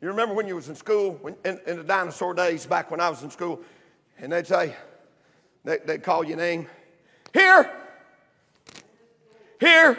You 0.00 0.08
remember 0.08 0.34
when 0.34 0.46
you 0.46 0.54
was 0.54 0.68
in 0.68 0.76
school, 0.76 1.18
when, 1.22 1.34
in, 1.44 1.58
in 1.66 1.78
the 1.78 1.82
dinosaur 1.82 2.34
days, 2.34 2.66
back 2.66 2.90
when 2.90 3.00
I 3.00 3.08
was 3.08 3.22
in 3.22 3.30
school, 3.30 3.60
and 4.18 4.30
they'd 4.30 4.46
say, 4.46 4.76
they, 5.64 5.78
they'd 5.84 6.02
call 6.02 6.22
your 6.22 6.36
name, 6.36 6.68
here, 7.32 7.70
here. 9.58 9.98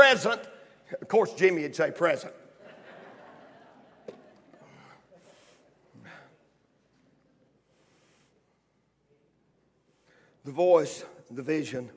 Present. 0.00 0.40
Of 1.02 1.08
course, 1.08 1.34
Jimmy 1.34 1.60
would 1.60 1.76
say 1.76 1.90
present. 1.90 2.32
the 10.46 10.52
voice, 10.52 11.04
the 11.30 11.42
vision. 11.42 11.90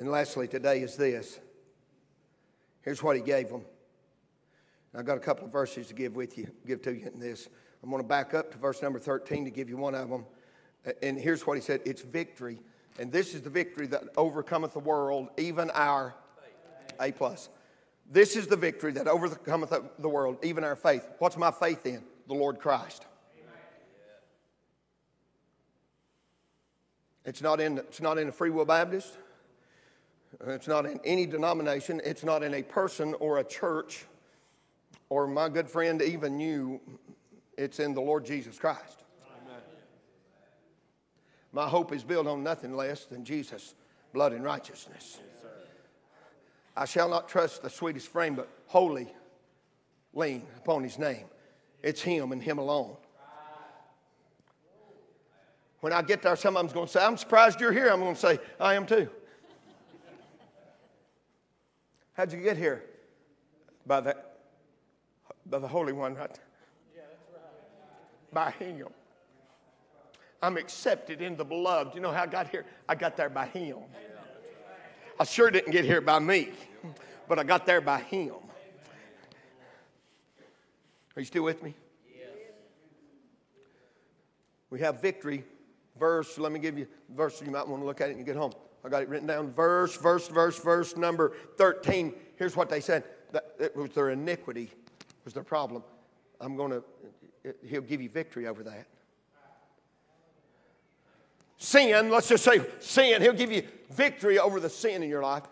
And 0.00 0.10
lastly, 0.10 0.48
today 0.48 0.80
is 0.80 0.96
this 0.96 1.38
Here's 2.82 3.00
what 3.00 3.14
he 3.14 3.22
gave 3.22 3.50
them. 3.50 3.64
I've 4.92 5.06
got 5.06 5.18
a 5.18 5.20
couple 5.20 5.46
of 5.46 5.52
verses 5.52 5.86
to 5.86 5.94
give 5.94 6.16
with 6.16 6.36
you, 6.36 6.50
give 6.66 6.82
to 6.82 6.92
you 6.92 7.06
in 7.06 7.20
this. 7.20 7.48
I'm 7.80 7.90
going 7.90 8.02
to 8.02 8.08
back 8.08 8.34
up 8.34 8.50
to 8.50 8.58
verse 8.58 8.82
number 8.82 8.98
13 8.98 9.44
to 9.44 9.52
give 9.52 9.68
you 9.68 9.76
one 9.76 9.94
of 9.94 10.10
them. 10.10 10.26
And 11.00 11.16
here's 11.16 11.46
what 11.46 11.56
he 11.56 11.62
said 11.62 11.80
it's 11.84 12.02
victory. 12.02 12.58
And 12.98 13.12
this 13.12 13.34
is 13.34 13.42
the 13.42 13.50
victory 13.50 13.86
that 13.88 14.02
overcometh 14.16 14.72
the 14.72 14.80
world, 14.80 15.28
even 15.38 15.70
our 15.70 16.14
A 17.00 17.12
plus. 17.12 17.48
This 18.10 18.36
is 18.36 18.46
the 18.46 18.56
victory 18.56 18.92
that 18.92 19.06
overcometh 19.06 19.72
the 19.98 20.08
world, 20.08 20.38
even 20.42 20.64
our 20.64 20.76
faith. 20.76 21.06
What's 21.18 21.36
my 21.36 21.50
faith 21.50 21.86
in? 21.86 22.02
The 22.26 22.34
Lord 22.34 22.58
Christ. 22.58 23.04
It's 27.24 27.42
not 27.42 27.60
in, 27.60 27.78
it's 27.78 28.00
not 28.00 28.16
in 28.16 28.28
a 28.28 28.32
Free 28.32 28.50
Will 28.50 28.64
Baptist. 28.64 29.18
It's 30.46 30.68
not 30.68 30.86
in 30.86 31.00
any 31.04 31.26
denomination, 31.26 32.00
it's 32.04 32.24
not 32.24 32.42
in 32.42 32.54
a 32.54 32.62
person 32.62 33.14
or 33.14 33.38
a 33.38 33.44
church 33.44 34.04
or 35.08 35.26
my 35.26 35.48
good 35.48 35.68
friend, 35.68 36.02
even 36.02 36.38
you. 36.38 36.80
It's 37.56 37.80
in 37.80 37.94
the 37.94 38.00
Lord 38.00 38.24
Jesus 38.24 38.58
Christ. 38.58 39.04
My 41.58 41.68
hope 41.68 41.92
is 41.92 42.04
built 42.04 42.28
on 42.28 42.44
nothing 42.44 42.76
less 42.76 43.06
than 43.06 43.24
Jesus' 43.24 43.74
blood 44.12 44.32
and 44.32 44.44
righteousness. 44.44 45.18
Yes, 45.18 45.52
I 46.76 46.84
shall 46.84 47.08
not 47.08 47.28
trust 47.28 47.64
the 47.64 47.68
sweetest 47.68 48.06
frame, 48.06 48.36
but 48.36 48.48
wholly 48.68 49.08
lean 50.14 50.46
upon 50.56 50.84
his 50.84 51.00
name. 51.00 51.24
It's 51.82 52.00
him 52.00 52.30
and 52.30 52.40
him 52.40 52.58
alone. 52.58 52.96
When 55.80 55.92
I 55.92 56.00
get 56.00 56.22
there, 56.22 56.36
some 56.36 56.56
of 56.56 56.62
them's 56.62 56.72
going 56.72 56.86
to 56.86 56.92
say, 56.92 57.04
I'm 57.04 57.16
surprised 57.16 57.60
you're 57.60 57.72
here. 57.72 57.88
I'm 57.88 57.98
going 57.98 58.14
to 58.14 58.20
say, 58.20 58.38
I 58.60 58.74
am 58.74 58.86
too. 58.86 59.10
How'd 62.12 62.32
you 62.32 62.40
get 62.40 62.56
here? 62.56 62.84
By 63.84 64.00
the, 64.00 64.16
by 65.44 65.58
the 65.58 65.66
Holy 65.66 65.92
One, 65.92 66.14
right? 66.14 66.38
Yeah, 66.94 67.02
that's 67.10 67.42
right. 68.32 68.32
By 68.32 68.64
Him. 68.64 68.86
I'm 70.42 70.56
accepted 70.56 71.20
in 71.20 71.36
the 71.36 71.44
beloved. 71.44 71.94
You 71.94 72.00
know 72.00 72.12
how 72.12 72.22
I 72.22 72.26
got 72.26 72.48
here? 72.48 72.64
I 72.88 72.94
got 72.94 73.16
there 73.16 73.28
by 73.28 73.46
Him. 73.46 73.78
I 75.18 75.24
sure 75.24 75.50
didn't 75.50 75.72
get 75.72 75.84
here 75.84 76.00
by 76.00 76.18
me, 76.20 76.50
but 77.28 77.38
I 77.38 77.44
got 77.44 77.66
there 77.66 77.80
by 77.80 78.00
Him. 78.00 78.34
Are 81.16 81.20
you 81.20 81.24
still 81.24 81.42
with 81.42 81.62
me? 81.62 81.74
We 84.70 84.80
have 84.80 85.00
victory. 85.00 85.44
Verse, 85.98 86.38
let 86.38 86.52
me 86.52 86.60
give 86.60 86.78
you 86.78 86.86
verse 87.16 87.42
you 87.44 87.50
might 87.50 87.66
want 87.66 87.82
to 87.82 87.86
look 87.86 88.00
at 88.00 88.10
it 88.10 88.16
and 88.16 88.24
get 88.24 88.36
home. 88.36 88.52
I 88.84 88.88
got 88.88 89.02
it 89.02 89.08
written 89.08 89.26
down. 89.26 89.52
Verse, 89.52 89.96
verse, 89.96 90.28
verse, 90.28 90.58
verse 90.60 90.96
number 90.96 91.32
13. 91.56 92.14
Here's 92.36 92.54
what 92.54 92.70
they 92.70 92.80
said. 92.80 93.02
That 93.32 93.54
it 93.58 93.74
was 93.74 93.90
their 93.90 94.10
iniquity 94.10 94.70
was 95.24 95.34
their 95.34 95.42
problem. 95.42 95.82
I'm 96.40 96.56
going 96.56 96.70
to, 96.70 96.84
he'll 97.66 97.82
give 97.82 98.00
you 98.00 98.08
victory 98.08 98.46
over 98.46 98.62
that. 98.62 98.86
Sin, 101.58 102.08
let's 102.08 102.28
just 102.28 102.44
say 102.44 102.60
sin, 102.78 103.20
he'll 103.20 103.32
give 103.32 103.50
you 103.50 103.64
victory 103.90 104.38
over 104.38 104.60
the 104.60 104.70
sin 104.70 105.02
in 105.02 105.10
your 105.10 105.22
life. 105.22 105.42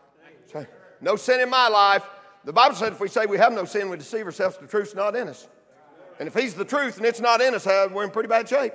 No 1.01 1.17
sin 1.17 1.41
in 1.41 1.51
my 1.51 1.69
life. 1.69 2.09
The 2.45 2.53
Bible 2.53 2.77
said 2.77 2.93
if 2.93 3.01
we 3.01 3.09
say 3.09 3.27
we 3.27 3.39
have 3.39 3.53
no 3.53 3.65
sin, 3.65 3.91
we 3.91 3.97
deceive 3.97 4.25
ourselves, 4.25 4.57
the 4.57 4.69
truth's 4.69 4.95
not 4.95 5.17
in 5.17 5.29
us. 5.29 5.49
And 6.19 6.29
if 6.29 6.35
he's 6.35 6.55
the 6.55 6.65
truth 6.65 6.97
and 6.97 7.05
it's 7.05 7.21
not 7.21 7.41
in 7.41 7.55
us, 7.55 7.67
uh, 7.67 7.89
we're 7.93 8.05
in 8.05 8.11
pretty 8.11 8.29
bad 8.29 8.49
shape. 8.49 8.73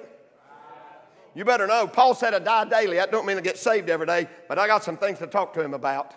You 1.34 1.46
better 1.46 1.65
know. 1.65 1.88
Paul 1.88 2.13
said 2.13 2.34
I 2.34 2.39
die 2.39 2.65
daily. 2.65 3.00
I 3.00 3.06
don't 3.06 3.26
mean 3.26 3.38
to 3.38 3.41
get 3.41 3.58
saved 3.58 3.89
every 3.89 4.06
day, 4.06 4.28
but 4.50 4.60
I 4.60 4.67
got 4.67 4.84
some 4.84 4.98
things 4.98 5.20
to 5.20 5.28
talk 5.28 5.54
to 5.54 5.63
him 5.63 5.74
about. 5.74 6.13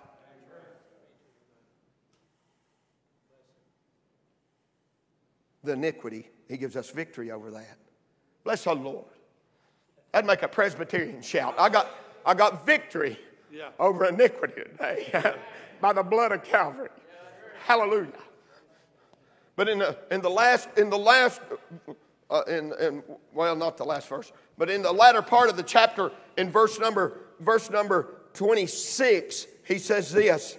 The 5.62 5.72
iniquity, 5.72 6.28
he 6.48 6.56
gives 6.56 6.74
us 6.76 6.90
victory 6.90 7.30
over 7.30 7.52
that. 7.52 7.78
Bless 8.42 8.64
the 8.64 8.74
Lord. 8.74 9.13
That'd 10.14 10.28
make 10.28 10.44
a 10.44 10.48
Presbyterian 10.48 11.22
shout. 11.22 11.56
I 11.58 11.68
got, 11.68 11.90
I 12.24 12.34
got 12.34 12.64
victory 12.64 13.18
yeah. 13.50 13.70
over 13.80 14.04
iniquity 14.04 14.62
today 14.62 15.34
by 15.80 15.92
the 15.92 16.04
blood 16.04 16.30
of 16.30 16.44
Calvary. 16.44 16.90
Hallelujah. 17.64 18.12
But 19.56 19.68
in 19.68 19.80
the, 19.80 19.98
in 20.12 20.20
the 20.20 20.30
last, 20.30 20.68
in 20.76 20.88
the 20.88 20.96
last, 20.96 21.40
uh, 22.30 22.42
in, 22.46 22.72
in, 22.80 23.02
well, 23.32 23.56
not 23.56 23.76
the 23.76 23.84
last 23.84 24.06
verse, 24.06 24.30
but 24.56 24.70
in 24.70 24.82
the 24.82 24.92
latter 24.92 25.20
part 25.20 25.50
of 25.50 25.56
the 25.56 25.64
chapter, 25.64 26.12
in 26.36 26.48
verse 26.48 26.78
number, 26.78 27.18
verse 27.40 27.68
number 27.68 28.06
26, 28.34 29.48
he 29.64 29.78
says 29.78 30.12
this 30.12 30.56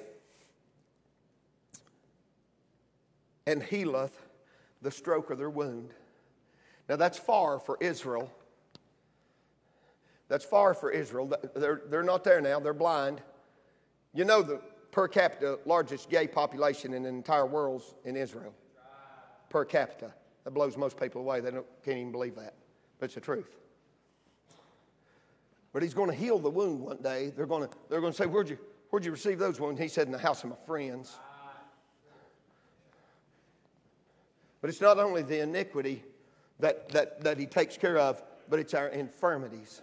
and 3.48 3.64
healeth 3.64 4.22
the 4.82 4.92
stroke 4.92 5.30
of 5.30 5.38
their 5.38 5.50
wound. 5.50 5.92
Now 6.90 6.98
that's 6.98 7.18
far 7.18 7.58
for 7.58 7.78
Israel. 7.80 8.30
That's 10.28 10.46
far 10.46 10.74
for 10.74 10.92
Israel. 10.92 11.32
They're, 11.56 11.82
they're 11.88 12.04
not 12.04 12.24
there 12.24 12.42
now, 12.42 12.60
they're 12.60 12.74
blind. 12.74 13.22
You 14.14 14.26
know 14.26 14.42
the 14.42 14.62
per 14.92 15.08
capita 15.08 15.60
largest 15.66 16.10
gay 16.10 16.28
population 16.28 16.94
in 16.94 17.04
the 17.04 17.10
entire 17.10 17.46
world 17.46 17.84
in 18.06 18.16
Israel. 18.16 18.54
Per 19.50 19.66
capita. 19.66 20.14
That 20.46 20.52
blows 20.52 20.78
most 20.78 21.00
people 21.00 21.22
away. 21.22 21.42
They 21.42 21.52
can't 21.52 21.98
even 21.98 22.12
believe 22.12 22.36
that. 22.36 22.54
But 23.00 23.06
it's 23.06 23.16
the 23.16 23.22
truth. 23.22 23.58
But 25.74 25.84
he's 25.84 25.94
going 25.94 26.10
to 26.10 26.16
heal 26.16 26.40
the 26.40 26.50
wound 26.50 26.80
one 26.80 27.02
day. 27.02 27.34
They're 27.36 27.46
going 27.46 27.68
to, 27.68 27.70
they're 27.90 28.00
going 28.00 28.14
to 28.14 28.18
say, 28.18 28.26
where'd 28.26 28.50
you, 28.50 28.58
where'd 28.90 29.04
you 29.04 29.12
receive 29.12 29.40
those 29.40 29.60
wounds? 29.60 29.82
He 29.82 29.90
said, 29.90 30.08
In 30.08 30.14
the 30.14 30.18
house 30.18 30.44
of 30.44 30.52
my 30.52 30.56
friends. 30.66 31.18
But 34.62 34.70
it's 34.70 34.82
not 34.82 34.98
only 34.98 35.22
the 35.22 35.42
iniquity 35.42 36.02
that, 36.60 36.90
that, 36.90 37.22
that 37.24 37.38
he 37.38 37.46
takes 37.46 37.78
care 37.78 37.98
of, 37.98 38.24
but 38.50 38.60
it's 38.60 38.74
our 38.74 38.88
infirmities, 38.88 39.82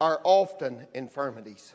our 0.00 0.20
often 0.24 0.86
infirmities. 0.94 1.74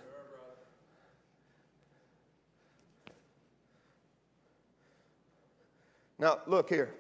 Now, 6.18 6.40
look 6.48 6.70
here. 6.70 6.94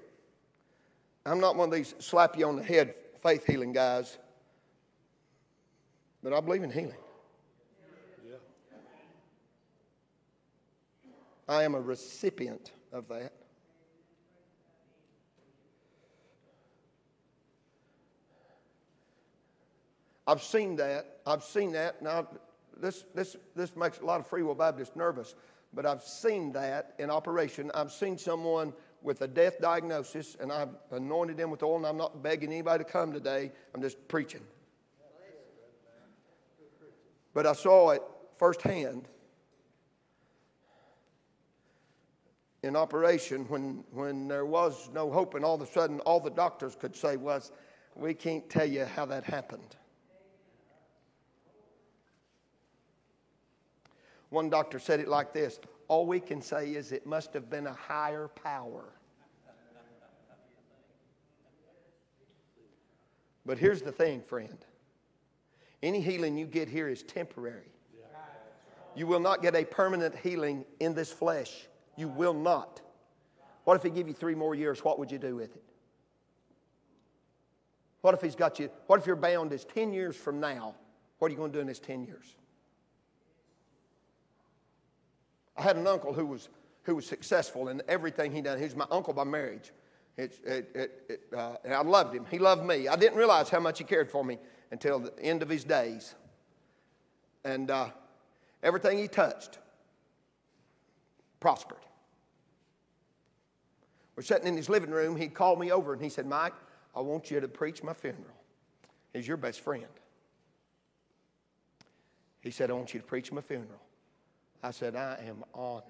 I'm 1.26 1.40
not 1.40 1.56
one 1.56 1.70
of 1.70 1.74
these 1.74 1.96
slap 2.00 2.38
you 2.38 2.48
on 2.48 2.58
the 2.58 2.64
head 2.64 2.94
faith 3.22 3.46
healing 3.46 3.74
guys 3.74 4.18
but 6.26 6.34
I 6.34 6.42
believe 6.42 6.64
in 6.64 6.72
healing. 6.72 6.98
Yeah. 8.28 8.38
I 11.48 11.62
am 11.62 11.76
a 11.76 11.80
recipient 11.80 12.72
of 12.92 13.08
that. 13.10 13.32
I've 20.28 20.42
seen 20.42 20.76
that. 20.78 21.20
I've 21.26 21.44
seen 21.44 21.72
that. 21.74 22.02
Now, 22.02 22.28
this, 22.78 23.06
this, 23.14 23.38
this 23.56 23.76
makes 23.76 24.00
a 24.00 24.06
lot 24.06 24.20
of 24.20 24.28
Free 24.28 24.44
Will 24.44 24.56
Baptists 24.56 24.96
nervous, 24.96 25.36
but 25.74 25.86
I've 25.86 26.04
seen 26.04 26.52
that 26.54 26.94
in 27.00 27.10
operation. 27.10 27.72
I've 27.74 27.92
seen 27.92 28.18
someone 28.18 28.74
with 29.02 29.22
a 29.22 29.28
death 29.28 29.60
diagnosis, 29.62 30.36
and 30.40 30.52
I've 30.52 30.76
anointed 30.92 31.38
them 31.38 31.52
with 31.52 31.62
oil, 31.62 31.78
and 31.78 31.86
I'm 31.86 31.98
not 31.98 32.24
begging 32.24 32.52
anybody 32.52 32.84
to 32.84 32.90
come 32.90 33.14
today. 33.14 33.52
I'm 33.74 33.82
just 33.82 34.08
preaching. 34.08 34.42
But 37.34 37.46
I 37.46 37.54
saw 37.54 37.92
it 37.92 38.02
firsthand. 38.38 39.08
in 42.66 42.76
operation 42.76 43.46
when, 43.48 43.84
when 43.92 44.28
there 44.28 44.46
was 44.46 44.90
no 44.92 45.12
hope, 45.12 45.36
and 45.36 45.46
all 45.46 45.54
of 45.54 45.62
a 45.62 45.68
sudden 45.68 46.00
all 46.00 46.20
the 46.20 46.32
doctors 46.32 46.76
could 46.76 46.96
say 46.96 47.16
was, 47.16 47.52
We 47.96 48.16
can't 48.16 48.50
tell 48.50 48.66
you 48.66 48.86
how 48.86 49.06
that 49.06 49.24
happened. 49.24 49.76
One 54.30 54.50
doctor 54.50 54.80
said 54.80 55.00
it 55.00 55.08
like 55.08 55.34
this 55.34 55.60
All 55.88 56.06
we 56.06 56.20
can 56.20 56.42
say 56.42 56.74
is 56.74 56.92
it 56.92 57.06
must 57.06 57.34
have 57.34 57.50
been 57.50 57.68
a 57.68 57.74
higher 57.74 58.30
power. 58.30 58.86
But 63.46 63.60
here's 63.60 63.82
the 63.82 63.92
thing, 63.92 64.22
friend 64.22 64.58
any 65.84 66.02
healing 66.02 66.36
you 66.36 66.48
get 66.48 66.68
here 66.68 66.90
is 66.90 67.04
temporary. 67.04 67.72
You 68.96 69.06
will 69.06 69.20
not 69.20 69.42
get 69.42 69.56
a 69.56 69.64
permanent 69.64 70.16
healing 70.16 70.66
in 70.80 70.96
this 70.96 71.12
flesh. 71.12 71.68
You 71.96 72.08
will 72.08 72.34
not. 72.34 72.82
What 73.66 73.76
if 73.76 73.84
he 73.84 73.90
give 73.90 74.08
you 74.08 74.14
three 74.14 74.36
more 74.36 74.56
years? 74.56 74.84
What 74.84 74.98
would 75.00 75.12
you 75.12 75.20
do 75.20 75.36
with 75.36 75.56
it? 75.56 75.64
What 78.02 78.14
if 78.14 78.22
he's 78.22 78.36
got 78.36 78.58
you? 78.60 78.70
What 78.88 79.00
if 79.00 79.06
you're 79.06 79.16
bound 79.16 79.52
as 79.52 79.66
10 79.66 79.92
years 79.92 80.16
from 80.16 80.40
now? 80.40 80.76
What 81.20 81.28
are 81.28 81.32
you 81.32 81.38
going 81.38 81.52
to 81.52 81.58
do 81.58 81.62
in 81.62 81.68
this 81.68 81.80
10 81.80 82.04
years? 82.04 82.36
I 85.58 85.62
had 85.62 85.78
an 85.78 85.88
uncle 85.88 86.13
who 86.13 86.26
was, 86.26 86.50
who 86.84 86.96
was 86.96 87.06
successful 87.06 87.70
in 87.70 87.82
everything 87.88 88.32
he 88.32 88.41
done. 88.41 88.58
He 88.58 88.65
was 88.65 88.76
my 88.76 88.88
uncle 88.91 89.13
by 89.13 89.24
marriage. 89.24 89.72
It, 90.18 90.39
it, 90.46 91.02
it, 91.10 91.22
uh, 91.36 91.58
and 91.63 91.74
I 91.74 91.82
loved 91.82 92.15
him. 92.15 92.26
He 92.30 92.39
loved 92.39 92.65
me. 92.65 92.88
I 92.88 92.96
didn't 92.96 93.18
realize 93.18 93.50
how 93.50 93.60
much 93.60 93.80
he 93.80 93.84
cared 93.84 94.10
for 94.10 94.24
me 94.24 94.38
until 94.72 95.00
the 95.00 95.13
end 95.22 95.41
of 95.41 95.50
his 95.50 95.63
days. 95.63 96.15
And 97.44 97.70
uh, 97.70 97.89
everything 98.63 98.98
he 98.98 99.08
touched 99.08 99.60
prospered. 101.39 101.78
We're 104.15 104.24
sitting 104.24 104.48
in 104.48 104.56
his 104.56 104.70
living 104.70 104.89
room. 104.91 105.18
He 105.18 105.28
called 105.28 105.60
me 105.60 105.72
over 105.72 105.94
and 105.94 106.02
he 106.02 106.10
said, 106.10 106.26
Mike, 106.26 106.54
I 106.96 107.02
want 107.02 107.30
you 107.30 107.41
to 107.41 107.48
preach 107.48 107.84
my 107.84 107.94
funeral. 107.94 108.24
He's 109.13 109.28
your 109.28 109.38
best 109.38 109.60
friend. 109.60 109.86
He 112.41 112.52
said, 112.52 112.70
I 112.70 112.74
want 112.74 112.94
you 112.94 113.00
to 113.00 113.06
preach 113.06 113.32
my 113.32 113.41
funeral. 113.41 113.82
I 114.65 114.71
said, 114.71 114.95
I 114.95 115.23
am 115.28 115.43
honored. 115.54 115.84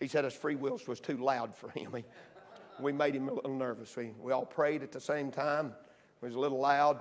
He 0.00 0.08
said 0.08 0.24
his 0.24 0.34
free 0.34 0.56
wills 0.56 0.88
was 0.88 0.98
too 0.98 1.16
loud 1.16 1.54
for 1.54 1.70
him. 1.70 1.92
He, 1.94 2.04
we 2.80 2.90
made 2.90 3.14
him 3.14 3.28
a 3.28 3.34
little 3.34 3.54
nervous. 3.54 3.94
We, 3.94 4.10
we 4.20 4.32
all 4.32 4.44
prayed 4.44 4.82
at 4.82 4.90
the 4.90 5.00
same 5.00 5.30
time. 5.30 5.66
It 6.20 6.24
was 6.24 6.34
a 6.34 6.40
little 6.40 6.58
loud. 6.58 6.98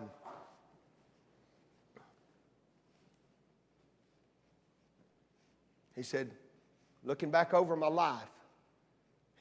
He 5.95 6.04
said, 6.04 6.30
looking 7.04 7.32
back 7.32 7.56
over 7.56 7.75
my 7.75 7.88
life, 7.88 8.21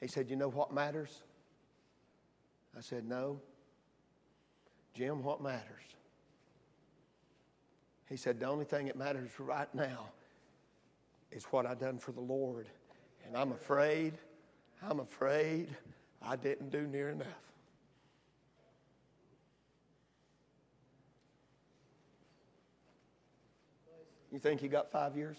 he 0.01 0.07
said, 0.07 0.31
You 0.31 0.37
know 0.37 0.49
what 0.49 0.73
matters? 0.73 1.21
I 2.75 2.81
said, 2.81 3.07
No. 3.07 3.39
Jim, 4.95 5.21
what 5.21 5.43
matters? 5.43 5.83
He 8.09 8.17
said, 8.17 8.39
The 8.39 8.47
only 8.47 8.65
thing 8.65 8.87
that 8.87 8.95
matters 8.95 9.29
right 9.39 9.73
now 9.75 10.09
is 11.31 11.43
what 11.45 11.65
I 11.65 11.73
done 11.73 11.97
for 11.97 12.11
the 12.11 12.21
Lord. 12.21 12.67
And 13.25 13.35
I'm 13.35 13.51
afraid, 13.51 14.13
I'm 14.81 14.99
afraid 14.99 15.69
I 16.21 16.35
didn't 16.35 16.69
do 16.69 16.87
near 16.87 17.09
enough. 17.09 17.27
You 24.31 24.39
think 24.39 24.61
you 24.61 24.67
got 24.67 24.91
five 24.91 25.15
years? 25.15 25.37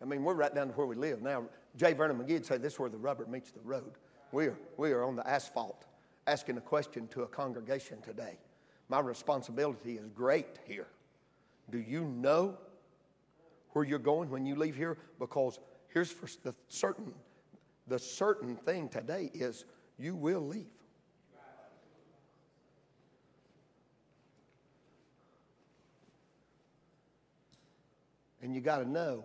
I 0.00 0.06
mean, 0.06 0.24
we're 0.24 0.34
right 0.34 0.54
down 0.54 0.68
to 0.68 0.72
where 0.72 0.86
we 0.86 0.96
live 0.96 1.20
now. 1.20 1.44
J. 1.76 1.92
Vernon 1.92 2.16
McGee 2.18 2.44
say 2.44 2.56
this 2.56 2.74
is 2.74 2.78
where 2.78 2.88
the 2.88 2.96
rubber 2.96 3.26
meets 3.26 3.50
the 3.50 3.60
road. 3.60 3.92
We 4.32 4.46
are, 4.46 4.58
we 4.78 4.92
are 4.92 5.04
on 5.04 5.16
the 5.16 5.28
asphalt 5.28 5.84
asking 6.26 6.56
a 6.56 6.60
question 6.60 7.08
to 7.08 7.22
a 7.22 7.26
congregation 7.26 8.00
today. 8.00 8.38
My 8.90 8.98
responsibility 8.98 9.94
is 9.94 10.10
great 10.10 10.58
here. 10.66 10.88
Do 11.70 11.78
you 11.78 12.04
know 12.04 12.58
where 13.70 13.84
you're 13.84 14.00
going 14.00 14.28
when 14.30 14.44
you 14.44 14.56
leave 14.56 14.74
here? 14.74 14.98
Because 15.20 15.60
here's 15.94 16.10
for 16.10 16.26
the 16.42 16.52
certain 16.68 17.14
the 17.86 18.00
certain 18.00 18.56
thing 18.56 18.88
today 18.88 19.30
is 19.32 19.64
you 19.96 20.16
will 20.16 20.40
leave. 20.40 20.66
And 28.42 28.54
you 28.54 28.60
got 28.60 28.78
to 28.78 28.88
know 28.88 29.24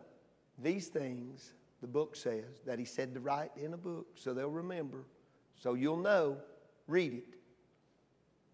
these 0.62 0.90
things, 0.90 1.54
the 1.82 1.88
book 1.88 2.16
says, 2.16 2.62
that 2.68 2.78
he 2.78 2.86
said 2.86 3.14
to 3.16 3.20
write 3.20 3.52
in 3.56 3.74
a 3.74 3.78
book 3.78 4.08
so 4.16 4.34
they'll 4.34 4.50
remember. 4.50 5.06
So 5.56 5.74
you'll 5.74 5.98
know, 5.98 6.38
read 6.88 7.14
it. 7.14 7.36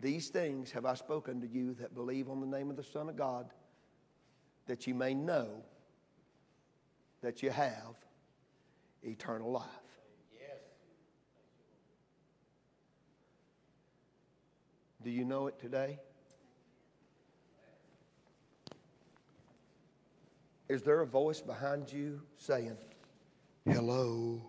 These 0.01 0.29
things 0.29 0.71
have 0.71 0.83
I 0.83 0.95
spoken 0.95 1.41
to 1.41 1.47
you 1.47 1.75
that 1.75 1.93
believe 1.93 2.27
on 2.27 2.41
the 2.41 2.47
name 2.47 2.71
of 2.71 2.75
the 2.75 2.83
Son 2.83 3.07
of 3.07 3.15
God, 3.15 3.51
that 4.65 4.87
you 4.87 4.95
may 4.95 5.13
know 5.13 5.63
that 7.21 7.43
you 7.43 7.51
have 7.51 7.95
eternal 9.03 9.51
life. 9.51 9.67
Yes. 10.33 10.57
Do 15.03 15.11
you 15.11 15.23
know 15.23 15.45
it 15.45 15.59
today? 15.59 15.99
Is 20.67 20.81
there 20.81 21.01
a 21.01 21.05
voice 21.05 21.41
behind 21.41 21.93
you 21.93 22.21
saying, 22.37 22.77
Hello? 23.65 24.41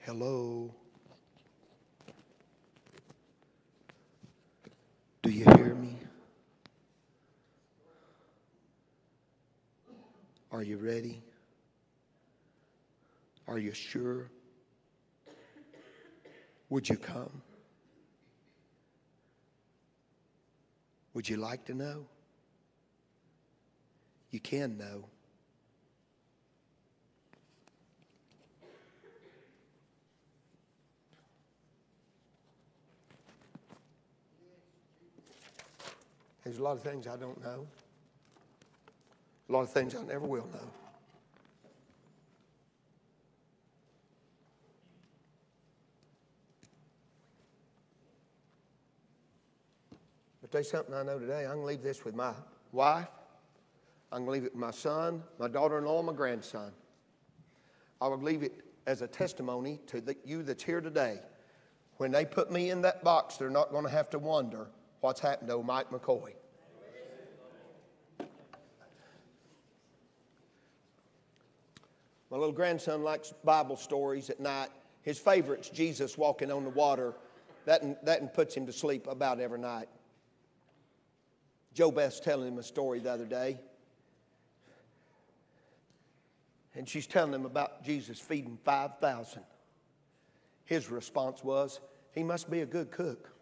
Hello? 0.00 0.74
You 5.34 5.44
hear 5.56 5.74
me? 5.74 5.98
Are 10.52 10.62
you 10.62 10.76
ready? 10.76 11.22
Are 13.48 13.58
you 13.58 13.72
sure? 13.72 14.30
Would 16.70 16.88
you 16.88 16.96
come? 16.96 17.42
Would 21.12 21.28
you 21.28 21.36
like 21.36 21.64
to 21.66 21.74
know? 21.74 22.06
you 24.34 24.40
can 24.40 24.76
know. 24.76 25.04
There's 36.44 36.58
a 36.58 36.62
lot 36.62 36.76
of 36.76 36.82
things 36.82 37.06
I 37.06 37.16
don't 37.16 37.42
know. 37.42 37.66
A 39.48 39.52
lot 39.52 39.62
of 39.62 39.70
things 39.70 39.94
I 39.94 40.02
never 40.02 40.26
will 40.26 40.46
know. 40.52 40.70
But 50.42 50.52
there's 50.52 50.70
something 50.70 50.94
I 50.94 51.02
know 51.02 51.18
today. 51.18 51.44
I'm 51.44 51.54
going 51.54 51.60
to 51.60 51.66
leave 51.66 51.82
this 51.82 52.04
with 52.04 52.14
my 52.14 52.34
wife. 52.72 53.08
I'm 54.12 54.26
going 54.26 54.26
to 54.26 54.32
leave 54.32 54.44
it 54.44 54.52
with 54.52 54.60
my 54.60 54.70
son, 54.70 55.22
my 55.38 55.48
daughter 55.48 55.78
in 55.78 55.86
law, 55.86 56.02
my 56.02 56.12
grandson. 56.12 56.72
I 58.02 58.08
will 58.08 58.20
leave 58.20 58.42
it 58.42 58.52
as 58.86 59.00
a 59.00 59.08
testimony 59.08 59.80
to 59.86 60.02
the, 60.02 60.14
you 60.26 60.42
that's 60.42 60.62
here 60.62 60.82
today. 60.82 61.20
When 61.96 62.10
they 62.10 62.26
put 62.26 62.52
me 62.52 62.68
in 62.68 62.82
that 62.82 63.02
box, 63.02 63.38
they're 63.38 63.48
not 63.48 63.70
going 63.70 63.84
to 63.84 63.90
have 63.90 64.10
to 64.10 64.18
wonder 64.18 64.68
what's 65.04 65.20
happened 65.20 65.50
to 65.50 65.62
Mike 65.62 65.90
McCoy. 65.90 66.32
My 72.30 72.38
little 72.38 72.54
grandson 72.54 73.02
likes 73.02 73.34
Bible 73.44 73.76
stories 73.76 74.30
at 74.30 74.40
night. 74.40 74.70
His 75.02 75.18
favorite's 75.18 75.68
Jesus 75.68 76.16
walking 76.16 76.50
on 76.50 76.64
the 76.64 76.70
water. 76.70 77.12
That, 77.66 78.02
that 78.06 78.32
puts 78.32 78.54
him 78.54 78.64
to 78.64 78.72
sleep 78.72 79.06
about 79.06 79.40
every 79.40 79.58
night. 79.58 79.90
Joe 81.74 81.90
Beth's 81.90 82.18
telling 82.18 82.48
him 82.48 82.58
a 82.58 82.62
story 82.62 82.98
the 83.00 83.12
other 83.12 83.26
day. 83.26 83.58
and 86.74 86.88
she's 86.88 87.06
telling 87.06 87.34
him 87.34 87.44
about 87.44 87.84
Jesus 87.84 88.18
feeding 88.18 88.58
5,000. 88.64 89.42
His 90.64 90.90
response 90.90 91.44
was, 91.44 91.80
He 92.12 92.22
must 92.22 92.50
be 92.50 92.62
a 92.62 92.66
good 92.66 92.90
cook. 92.90 93.33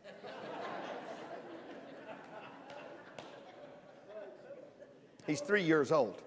He's 5.27 5.41
three 5.41 5.63
years 5.63 5.93
old. 5.93 6.23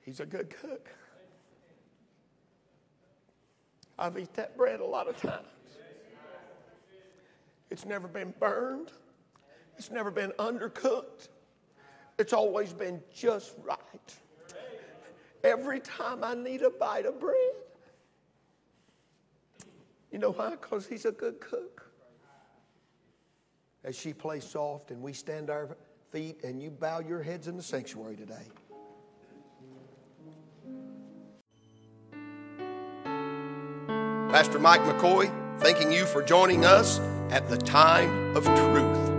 He's 0.00 0.20
a 0.20 0.26
good 0.26 0.50
cook. 0.50 0.88
I've 3.98 4.16
eaten 4.16 4.28
that 4.34 4.56
bread 4.56 4.80
a 4.80 4.84
lot 4.84 5.08
of 5.08 5.16
times. 5.16 5.46
It's 7.70 7.84
never 7.84 8.08
been 8.08 8.34
burned. 8.40 8.90
It's 9.78 9.90
never 9.90 10.10
been 10.10 10.32
undercooked. 10.38 11.28
It's 12.18 12.32
always 12.32 12.72
been 12.72 13.00
just 13.14 13.54
right. 13.62 13.76
Every 15.44 15.80
time 15.80 16.24
I 16.24 16.34
need 16.34 16.62
a 16.62 16.70
bite 16.70 17.06
of 17.06 17.20
bread. 17.20 17.36
You 20.10 20.18
know 20.18 20.32
why? 20.32 20.50
Because 20.50 20.86
he's 20.86 21.04
a 21.04 21.12
good 21.12 21.40
cook. 21.40 21.89
As 23.82 23.98
she 23.98 24.12
plays 24.12 24.44
soft 24.44 24.90
and 24.90 25.00
we 25.00 25.12
stand 25.12 25.48
our 25.48 25.76
feet 26.10 26.44
and 26.44 26.62
you 26.62 26.70
bow 26.70 27.00
your 27.00 27.22
heads 27.22 27.48
in 27.48 27.56
the 27.56 27.62
sanctuary 27.62 28.16
today. 28.16 28.46
Pastor 34.30 34.58
Mike 34.58 34.82
McCoy, 34.82 35.28
thanking 35.60 35.90
you 35.90 36.06
for 36.06 36.22
joining 36.22 36.64
us 36.64 37.00
at 37.30 37.48
the 37.48 37.56
time 37.56 38.36
of 38.36 38.44
truth. 38.44 39.09